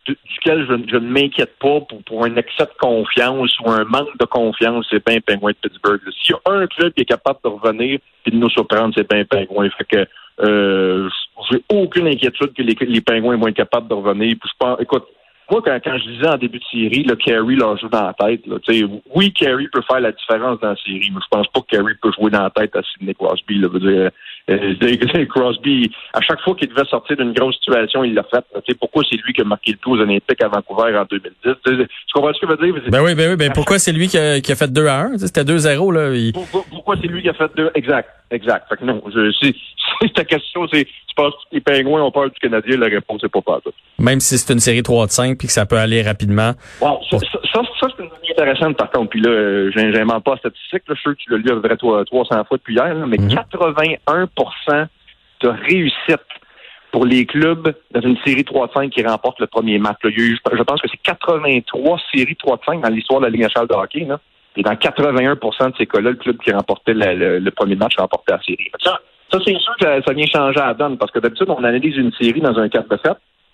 duquel 0.07 0.67
je, 0.69 0.91
je 0.91 0.97
ne 0.97 1.09
m'inquiète 1.09 1.59
pas 1.59 1.81
pour, 1.81 2.03
pour, 2.05 2.25
un 2.25 2.37
excès 2.37 2.65
de 2.65 2.79
confiance 2.79 3.59
ou 3.59 3.71
un 3.71 3.85
manque 3.85 4.17
de 4.19 4.25
confiance, 4.25 4.87
c'est 4.89 5.05
bien 5.05 5.19
Penguin 5.21 5.51
de 5.51 5.69
Pittsburgh. 5.69 6.01
S'il 6.23 6.37
y 6.37 6.39
a 6.39 6.53
un 6.53 6.67
club 6.69 6.93
qui 6.93 7.03
est 7.03 7.07
capable 7.07 7.41
de 7.45 7.49
revenir 7.49 7.99
et 8.25 8.31
de 8.31 8.37
nous 8.37 8.51
surprendre, 8.51 8.95
c'est 8.97 9.11
bien 9.11 9.25
Penguin. 9.25 9.69
Fait 9.77 9.85
que 9.85 10.07
euh, 10.45 11.09
j'ai 11.51 11.63
aucune 11.69 12.09
inquiétude 12.09 12.53
que 12.55 12.63
les, 12.63 12.77
les 12.81 13.01
Pingouins 13.01 13.37
vont 13.37 13.49
être 13.49 13.57
capables 13.57 13.89
de 13.89 13.95
revenir. 13.95 14.37
Puis 14.41 14.51
je 14.51 14.57
pense, 14.59 14.81
écoute, 14.81 15.05
moi, 15.51 15.63
quand, 15.65 15.79
quand 15.83 15.99
je 15.99 16.11
disais 16.11 16.29
en 16.29 16.39
début 16.39 16.59
de 16.59 16.65
série, 16.65 17.05
le 17.05 17.15
Carey 17.15 17.55
leur 17.55 17.77
joue 17.79 17.89
dans 17.89 18.07
la 18.07 18.15
tête. 18.15 18.47
Là, 18.47 18.57
oui, 19.15 19.33
Carey 19.33 19.67
peut 19.73 19.83
faire 19.83 20.01
la 20.01 20.13
différence 20.13 20.59
dans 20.61 20.71
la 20.71 20.77
série, 20.77 21.11
mais 21.15 21.21
je 21.23 21.29
pense 21.31 21.47
pas 21.49 21.61
que 21.61 21.77
Carey 21.77 21.95
peut 22.03 22.11
jouer 22.19 22.31
dans 22.31 22.43
la 22.43 22.51
tête 22.51 22.75
à 22.75 22.83
Sidney 22.83 23.15
Crosby. 23.15 23.59
Là, 23.59 23.69
dire, 23.79 24.11
euh, 24.51 25.27
Crosby, 25.31 25.91
à 26.13 26.21
chaque 26.21 26.41
fois 26.41 26.55
qu'il 26.55 26.69
devait 26.69 26.87
sortir 26.89 27.17
d'une 27.17 27.33
grosse 27.33 27.57
situation, 27.57 28.05
il 28.05 28.15
l'a 28.15 28.25
fait. 28.25 28.45
Pourquoi 28.79 29.03
c'est 29.09 29.17
lui 29.17 29.33
qui 29.33 29.41
a 29.41 29.45
marqué 29.45 29.73
le 29.73 29.79
coup 29.79 29.97
aux 29.97 30.01
Olympiques 30.01 30.43
à 30.43 30.49
Vancouver 30.49 30.97
en 30.97 31.05
2010? 31.05 31.53
Tu 31.65 31.87
comprends 32.15 32.33
ce 32.33 32.41
que 32.41 32.47
je 32.47 32.53
veux 32.53 32.73
dire? 32.73 32.91
Ben 32.91 33.03
oui, 33.03 33.15
ben 33.15 33.31
oui, 33.31 33.37
ben 33.37 33.53
pourquoi 33.53 33.79
c'est 33.79 33.93
lui 33.93 34.09
qui 34.09 34.19
a, 34.19 34.41
qui 34.41 34.53
a, 34.53 34.57
fait 34.57 34.73
2 34.73 34.87
à 34.87 35.01
1? 35.01 35.19
C'était 35.19 35.43
2-0. 35.43 35.93
là. 35.93 36.15
Il... 36.15 36.33
Pourquoi, 36.33 36.65
pourquoi 36.71 36.97
c'est 37.01 37.09
lui 37.09 37.23
qui 37.23 37.29
a 37.29 37.35
fait 37.35 37.51
2? 37.57 37.71
Exact, 37.75 38.09
exact. 38.31 38.69
Fait 38.69 38.77
que 38.77 38.85
non, 38.85 39.03
je, 39.13 39.33
si, 39.33 39.55
si 40.03 40.11
ta 40.13 40.25
question, 40.25 40.67
c'est 40.73 40.85
tu 40.85 41.15
penses 41.17 41.35
que 41.35 41.55
les 41.55 41.61
Pingouins 41.61 42.03
ont 42.03 42.11
peur 42.11 42.31
du 42.31 42.39
Canadien? 42.39 42.79
La 42.79 42.87
réponse 42.87 43.25
est 43.25 43.29
pas 43.29 43.43
pas 43.43 43.61
Même 43.99 44.21
si 44.21 44.39
c'est 44.39 44.53
une 44.53 44.61
série 44.61 44.83
3 44.83 45.07
de 45.07 45.11
5 45.11 45.39
puis 45.39 45.49
que 45.49 45.53
ça 45.53 45.67
peut 45.67 45.79
aller 45.79 46.03
rapidement. 46.03 46.53
Wow, 46.81 47.01
ça, 47.11 47.19
ça, 47.19 47.39
ça, 47.53 47.61
ça 47.81 47.87
c'est 47.97 48.03
une 48.05 48.11
intéressante 48.37 48.77
par 48.77 48.91
contre. 48.91 49.11
Puis 49.11 49.21
là, 49.21 49.31
euh, 49.31 49.71
j'invente 49.75 50.25
pas 50.25 50.33
la 50.33 50.39
statistique. 50.39 50.83
Là, 50.89 50.95
je 50.95 51.01
suis 51.01 51.03
sûr 51.03 51.13
que 51.13 51.23
tu 51.23 51.31
l'as 51.31 51.39
lu 51.39 51.51
à 51.51 51.55
peu 51.55 51.63
près 51.63 51.77
300 51.77 52.45
fois 52.45 52.57
depuis 52.57 52.75
hier, 52.75 52.95
là, 52.95 53.07
mais 53.07 53.19
mm 53.19 53.29
-hmm. 53.29 53.35
81% 53.35 54.89
de 55.43 55.49
réussite 55.49 56.31
pour 56.93 57.05
les 57.05 57.27
clubs 57.27 57.75
dans 57.91 58.01
une 58.01 58.17
série 58.25 58.45
3-5 58.45 58.89
qui 58.91 59.03
remporte 59.05 59.39
le 59.41 59.47
premier 59.47 59.79
match. 59.79 59.99
Là. 60.03 60.11
Il 60.11 60.19
y 60.19 60.23
a 60.23 60.27
eu, 60.31 60.39
je 60.53 60.63
pense 60.63 60.81
que 60.81 60.89
c'est 60.89 61.03
83 61.03 61.99
séries 62.15 62.37
3-5 62.43 62.81
dans 62.81 62.89
l'histoire 62.89 63.21
de 63.21 63.27
la 63.27 63.31
Ligue 63.31 63.43
nationale 63.43 63.69
de 63.69 63.75
hockey. 63.75 64.05
Là. 64.05 64.19
Et 64.57 64.63
dans 64.63 64.73
81% 64.73 65.71
de 65.71 65.77
ces 65.77 65.87
cas-là, 65.87 66.11
le 66.11 66.17
club 66.17 66.39
qui 66.39 66.51
remportait 66.53 66.95
le, 66.95 67.15
le, 67.15 67.39
le 67.39 67.51
premier 67.51 67.77
match 67.77 67.97
remportait 67.99 68.33
la 68.33 68.43
série. 68.43 68.71
Ça, 68.83 68.99
ça 69.31 69.39
c'est 69.45 69.59
sûr 69.59 69.75
que 69.79 69.85
ça, 69.85 70.01
ça, 70.07 70.13
vient 70.15 70.27
changer 70.27 70.61
à 70.61 70.69
la 70.69 70.75
donne 70.75 70.97
parce 70.97 71.13
que 71.13 71.19
d'habitude, 71.19 71.51
on 71.51 71.63
analyse 71.63 71.97
une 71.97 72.13
série 72.13 72.41
dans 72.41 72.57
un 72.59 72.69
4 72.69 72.89
de 72.89 72.99
7. 73.05 73.13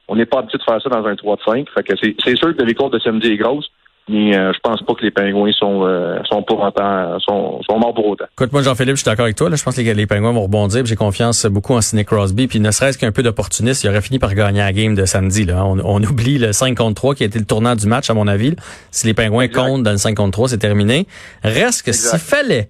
On 0.09 0.15
n'est 0.15 0.27
pas 0.27 0.39
habitué 0.41 0.59
de 0.59 0.63
faire 0.63 0.81
ça 0.81 0.89
dans 0.89 1.05
un 1.05 1.17
3 1.17 1.37
de 1.37 1.43
5. 1.43 1.69
Fait 1.75 1.83
que 1.83 1.95
c'est 1.97 2.37
sûr 2.37 2.55
que 2.55 2.61
la 2.61 2.69
victoire 2.73 2.91
de 2.91 3.01
samedi 3.01 3.33
est 3.33 3.37
grosse. 3.37 3.69
Mais 4.09 4.37
euh, 4.37 4.53
je 4.53 4.59
pense 4.63 4.83
pas 4.83 4.95
que 4.95 5.03
les 5.03 5.13
pingouins 5.13 5.53
sont 5.53 5.85
euh, 5.85 6.19
sont 6.25 6.43
pour 6.43 6.61
autant 6.61 7.19
sont, 7.21 7.61
sont 7.63 7.79
morts 7.79 7.95
pour 7.95 8.09
autant. 8.09 8.25
Écoute, 8.33 8.53
moi 8.53 8.63
Jean-Philippe, 8.63 8.97
je 8.97 9.03
suis 9.03 9.05
d'accord 9.05 9.25
avec 9.25 9.37
toi. 9.37 9.49
Là, 9.49 9.57
je 9.57 9.63
pense 9.63 9.77
que 9.77 9.81
les, 9.81 9.95
les 9.95 10.07
pingouins 10.07 10.33
vont 10.33 10.43
rebondir. 10.43 10.85
J'ai 10.85 10.97
confiance 10.97 11.47
beaucoup 11.47 11.75
en 11.75 11.81
Sidney 11.81 12.05
Crosby. 12.05 12.49
Puis 12.49 12.59
ne 12.59 12.71
serait-ce 12.71 12.99
qu'un 12.99 13.13
peu 13.13 13.23
d'opportuniste, 13.23 13.85
il 13.85 13.91
aurait 13.91 14.03
fini 14.03 14.19
par 14.19 14.35
gagner 14.35 14.59
la 14.59 14.73
game 14.73 14.95
de 14.95 15.05
samedi. 15.05 15.45
Là. 15.45 15.65
On, 15.65 15.79
on, 15.79 16.03
oublie 16.03 16.39
le 16.39 16.53
5 16.53 16.77
contre 16.77 16.95
3 16.95 17.15
qui 17.15 17.23
a 17.23 17.27
été 17.27 17.39
le 17.39 17.45
tournant 17.45 17.77
du 17.77 17.87
match, 17.87 18.11
à 18.11 18.15
mon 18.15 18.27
avis. 18.27 18.57
Si 18.91 19.07
les 19.07 19.15
pingouins 19.15 19.45
exact. 19.45 19.61
comptent 19.61 19.85
dans 19.85 19.93
le 19.93 19.99
5 19.99 20.17
contre 20.17 20.33
3, 20.33 20.49
c'est 20.49 20.59
terminé. 20.59 21.07
Reste 21.45 21.83
que 21.83 21.93
s'il 21.93 22.19
fallait 22.19 22.69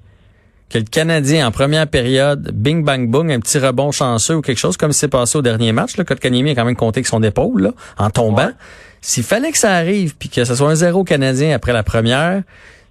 que 0.73 0.79
le 0.79 0.85
Canadien, 0.85 1.47
en 1.47 1.51
première 1.51 1.87
période, 1.87 2.51
bing, 2.53 2.83
bang, 2.83 3.09
boom, 3.09 3.31
un 3.31 3.41
petit 3.41 3.59
rebond 3.59 3.91
chanceux 3.93 4.37
ou 4.37 4.41
quelque 4.41 4.59
chose, 4.59 4.77
comme 4.77 4.93
c'est 4.93 5.09
passé 5.09 5.37
au 5.37 5.43
dernier 5.43 5.73
match. 5.73 5.97
Le 5.99 6.05
Kotkaniemi 6.05 6.51
a 6.51 6.55
quand 6.55 6.65
même 6.65 6.77
compté 6.77 6.99
avec 6.99 7.07
son 7.07 7.23
épaule, 7.23 7.63
là, 7.63 7.71
en 7.99 8.11
tombant. 8.11 8.47
Ouais. 8.47 8.53
S'il 9.03 9.25
fallait 9.25 9.53
que 9.53 9.59
ça 9.59 9.73
arrive, 9.73 10.17
puis 10.17 10.29
que 10.29 10.45
ce 10.45 10.55
soit 10.55 10.71
un 10.71 10.75
zéro 10.75 11.05
Canadien 11.05 11.55
après 11.55 11.73
la 11.73 11.83
première, 11.83 12.43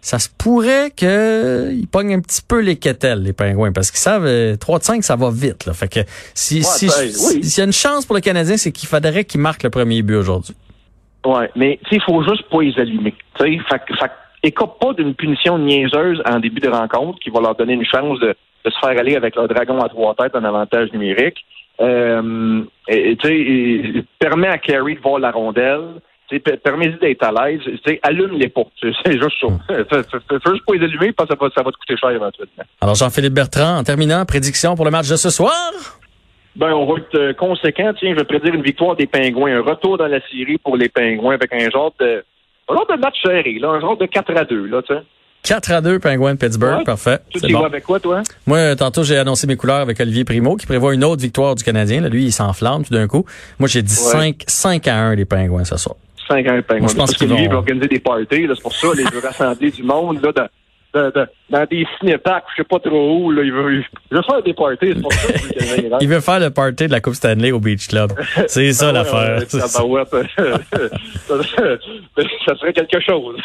ça 0.02 0.20
se 0.20 0.30
pourrait 0.30 0.92
qu'ils 0.96 1.88
pognent 1.92 2.16
un 2.16 2.20
petit 2.20 2.42
peu 2.46 2.60
les 2.60 2.76
quételles, 2.76 3.24
les 3.24 3.34
pingouins, 3.34 3.72
parce 3.72 3.92
qu'ils 3.92 4.00
savent, 4.00 4.58
3 4.58 4.80
de 4.80 4.84
5, 4.84 5.04
ça 5.04 5.16
va 5.16 5.30
vite. 5.32 5.66
Là. 5.66 5.74
Fait 5.74 5.88
que 5.88 6.00
si, 6.34 6.58
ouais, 6.58 6.64
si, 6.64 6.88
ben, 6.88 6.94
oui. 7.04 7.44
s'il 7.44 7.60
y 7.60 7.62
a 7.62 7.66
une 7.66 7.72
chance 7.72 8.06
pour 8.06 8.16
le 8.16 8.22
Canadien, 8.22 8.58
c'est 8.58 8.72
qu'il 8.72 8.90
faudrait 8.90 9.24
qu'il 9.24 9.40
marque 9.40 9.64
le 9.64 9.70
premier 9.70 10.02
but 10.02 10.16
aujourd'hui. 10.16 10.56
Ouais, 11.26 11.50
mais 11.56 11.80
il 11.92 12.02
faut 12.02 12.24
juste 12.24 12.50
pas 12.50 12.62
les 12.62 12.78
allumer. 12.80 13.14
Fait, 13.38 13.60
fait, 13.70 14.12
écope 14.44 14.80
pas 14.80 14.94
d'une 14.94 15.14
punition 15.14 15.60
niaiseuse 15.60 16.22
en 16.26 16.40
début 16.40 16.60
de 16.60 16.70
rencontre 16.70 17.20
qui 17.20 17.30
va 17.30 17.40
leur 17.40 17.56
donner 17.56 17.74
une 17.74 17.86
chance 17.86 18.20
de, 18.20 18.36
de 18.66 18.70
se 18.70 18.80
faire 18.80 19.00
aller 19.00 19.16
avec 19.16 19.36
leur 19.36 19.48
dragon 19.48 19.80
à 19.80 19.88
trois 19.88 20.16
têtes 20.16 20.36
en 20.36 20.44
avantage 20.44 20.92
numérique. 20.94 21.38
Euh, 21.82 22.62
et, 22.88 23.18
et, 23.24 24.04
permet 24.20 24.48
à 24.48 24.58
Carey 24.58 24.96
de 24.96 25.02
voir 25.02 25.20
la 25.20 25.32
rondelle. 25.32 26.02
Permets-y 26.64 26.98
d'être 27.00 27.24
à 27.24 27.32
l'aise. 27.32 27.62
Allume 28.04 28.38
les 28.38 28.48
pots. 28.48 28.70
C'est 28.82 29.14
juste 29.14 29.38
ça. 29.42 29.48
Fais 29.90 30.52
juste 30.52 30.66
pas 30.66 30.74
les 30.76 30.84
allumer 30.86 31.12
parce 31.12 31.30
que 31.30 31.36
ça 31.36 31.44
va, 31.44 31.50
ça 31.54 31.64
va 31.64 31.72
te 31.72 31.78
coûter 31.78 31.98
cher 31.98 32.12
éventuellement. 32.12 32.64
Alors, 32.80 32.96
Jean-Philippe 32.96 33.34
Bertrand, 33.34 33.80
en 33.80 33.84
terminant, 33.84 34.26
prédiction 34.26 34.76
pour 34.76 34.86
le 34.86 34.92
match 34.92 35.10
de 35.10 35.16
ce 35.16 35.30
soir? 35.30 35.72
Ben, 36.56 36.74
on 36.74 36.86
va 36.86 37.00
être 37.00 37.34
conséquent. 37.38 37.92
Tiens, 37.98 38.12
je 38.12 38.16
vais 38.16 38.26
prédire 38.26 38.54
une 38.54 38.64
victoire 38.64 38.96
des 38.96 39.08
Pingouins. 39.08 39.58
Un 39.58 39.62
retour 39.62 39.98
dans 39.98 40.08
la 40.08 40.20
série 40.28 40.58
pour 40.58 40.78
les 40.78 40.90
Pingouins 40.90 41.34
avec 41.34 41.52
un 41.54 41.70
genre 41.70 41.94
de, 42.00 42.24
un 42.70 42.76
genre 42.76 42.88
de 42.88 42.96
match 42.96 43.22
serré, 43.22 43.58
là, 43.60 43.70
un 43.70 43.80
genre 43.80 43.98
de 43.98 44.06
4 44.06 44.38
à 44.38 44.46
2, 44.46 44.66
là, 44.66 44.82
tu 44.82 44.94
sais. 44.94 45.02
4 45.52 45.72
à 45.74 45.82
2, 45.82 46.00
Penguin 46.00 46.36
de 46.36 46.40
Pittsburgh. 46.40 46.78
Ouais. 46.78 46.84
Parfait. 46.86 47.20
Tu 47.30 47.52
bon. 47.52 47.66
avec 47.66 47.84
quoi, 47.84 48.00
toi? 48.00 48.24
Moi, 48.48 48.74
tantôt, 48.78 49.04
j'ai 49.04 49.18
annoncé 49.18 49.48
mes 49.48 49.58
couleurs 49.58 49.82
avec 49.82 50.00
Olivier 50.00 50.24
Primo, 50.24 50.56
qui 50.56 50.66
prévoit 50.66 50.94
une 50.94 51.04
autre 51.04 51.22
victoire 51.22 51.56
du 51.56 51.64
Canadien. 51.66 52.00
Là, 52.00 52.08
lui, 52.08 52.24
il 52.24 52.32
s'enflamme 52.32 52.86
tout 52.86 52.94
d'un 52.94 53.06
coup. 53.06 53.26
Moi, 53.60 53.68
j'ai 53.68 53.82
dit 53.82 53.94
ouais. 53.94 54.12
5, 54.12 54.44
5 54.48 54.88
à 54.88 54.96
1, 54.96 55.16
les 55.16 55.26
Pingouins, 55.26 55.66
ce 55.66 55.76
soir. 55.76 55.98
5 56.30 56.48
à 56.48 56.54
1, 56.54 56.62
Pingouins. 56.62 56.80
Moi, 56.80 56.90
je 56.90 56.96
pense 56.96 57.14
qu'il 57.16 57.28
vont... 57.28 57.50
va 57.50 57.56
organiser 57.58 57.90
des 57.90 58.00
parties, 58.00 58.48
c'est 58.48 58.62
pour 58.62 58.74
ça, 58.74 58.88
les 58.96 59.04
rassembler 59.28 59.72
du 59.72 59.84
monde, 59.84 60.24
là, 60.24 60.32
dans, 60.32 60.48
de, 60.94 61.12
de, 61.12 61.28
dans 61.50 61.66
des 61.66 61.86
cinéparks, 62.00 62.44
je 62.56 62.62
sais 62.62 62.68
pas 62.68 62.80
trop 62.80 63.18
où, 63.18 63.32
là, 63.32 63.44
il 63.44 63.52
veut, 63.52 63.76
il 63.76 64.18
veut 64.18 64.24
faire 64.24 64.44
des 64.44 64.54
parties, 64.54 64.94
c'est 64.94 65.02
pour 65.02 65.14
ça 65.14 65.34
qu'il 65.34 65.90
Il 66.02 66.08
veut 66.08 66.20
faire 66.20 66.40
le 66.40 66.50
party 66.50 66.88
de 66.88 66.92
la 66.92 67.00
Coupe 67.00 67.16
Stanley 67.16 67.52
au 67.52 67.60
Beach 67.60 67.88
Club. 67.88 68.12
C'est 68.48 68.74
ça, 68.74 68.92
l'affaire. 68.92 69.40
ça 69.50 69.68
serait 72.56 72.74
quelque 72.74 73.00
chose. 73.00 73.38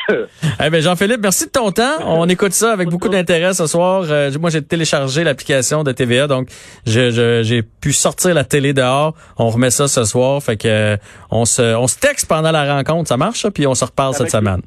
eh 0.65 0.71
ben, 0.71 0.83
Jean-Philippe, 0.83 1.21
merci 1.23 1.47
de 1.47 1.51
ton 1.51 1.71
temps. 1.71 1.99
On 2.05 2.29
écoute 2.29 2.53
ça 2.53 2.73
avec 2.73 2.89
beaucoup 2.89 3.09
d'intérêt 3.09 3.55
ce 3.55 3.67
soir. 3.67 4.05
Euh, 4.09 4.31
moi, 4.41 4.51
j'ai 4.51 4.63
téléchargé 4.63 5.25
l'application 5.25 5.83
de 5.85 5.93
TVA, 5.93 6.27
donc 6.27 6.49
j'ai 6.85 7.11
je, 7.11 7.43
je, 7.43 7.63
pu 7.81 7.93
sortir 7.93 8.35
la 8.35 8.45
télé 8.45 8.73
dehors. 8.73 9.15
On 9.39 9.49
remet 9.49 9.71
ça 9.71 9.89
ce 9.89 10.05
soir. 10.05 10.43
Fait 10.43 10.57
que, 10.57 10.97
on 11.31 11.45
se, 11.45 11.75
on 11.77 11.87
se 11.87 11.99
texte 11.99 12.29
pendant 12.29 12.51
la 12.51 12.75
rencontre. 12.75 13.09
Ça 13.09 13.17
marche, 13.17 13.49
puis 13.51 13.67
on 13.67 13.75
se 13.75 13.85
reparle 13.85 14.15
avec 14.15 14.31
cette 14.31 14.41
semaine. 14.41 14.63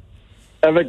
Avec 0.61 0.87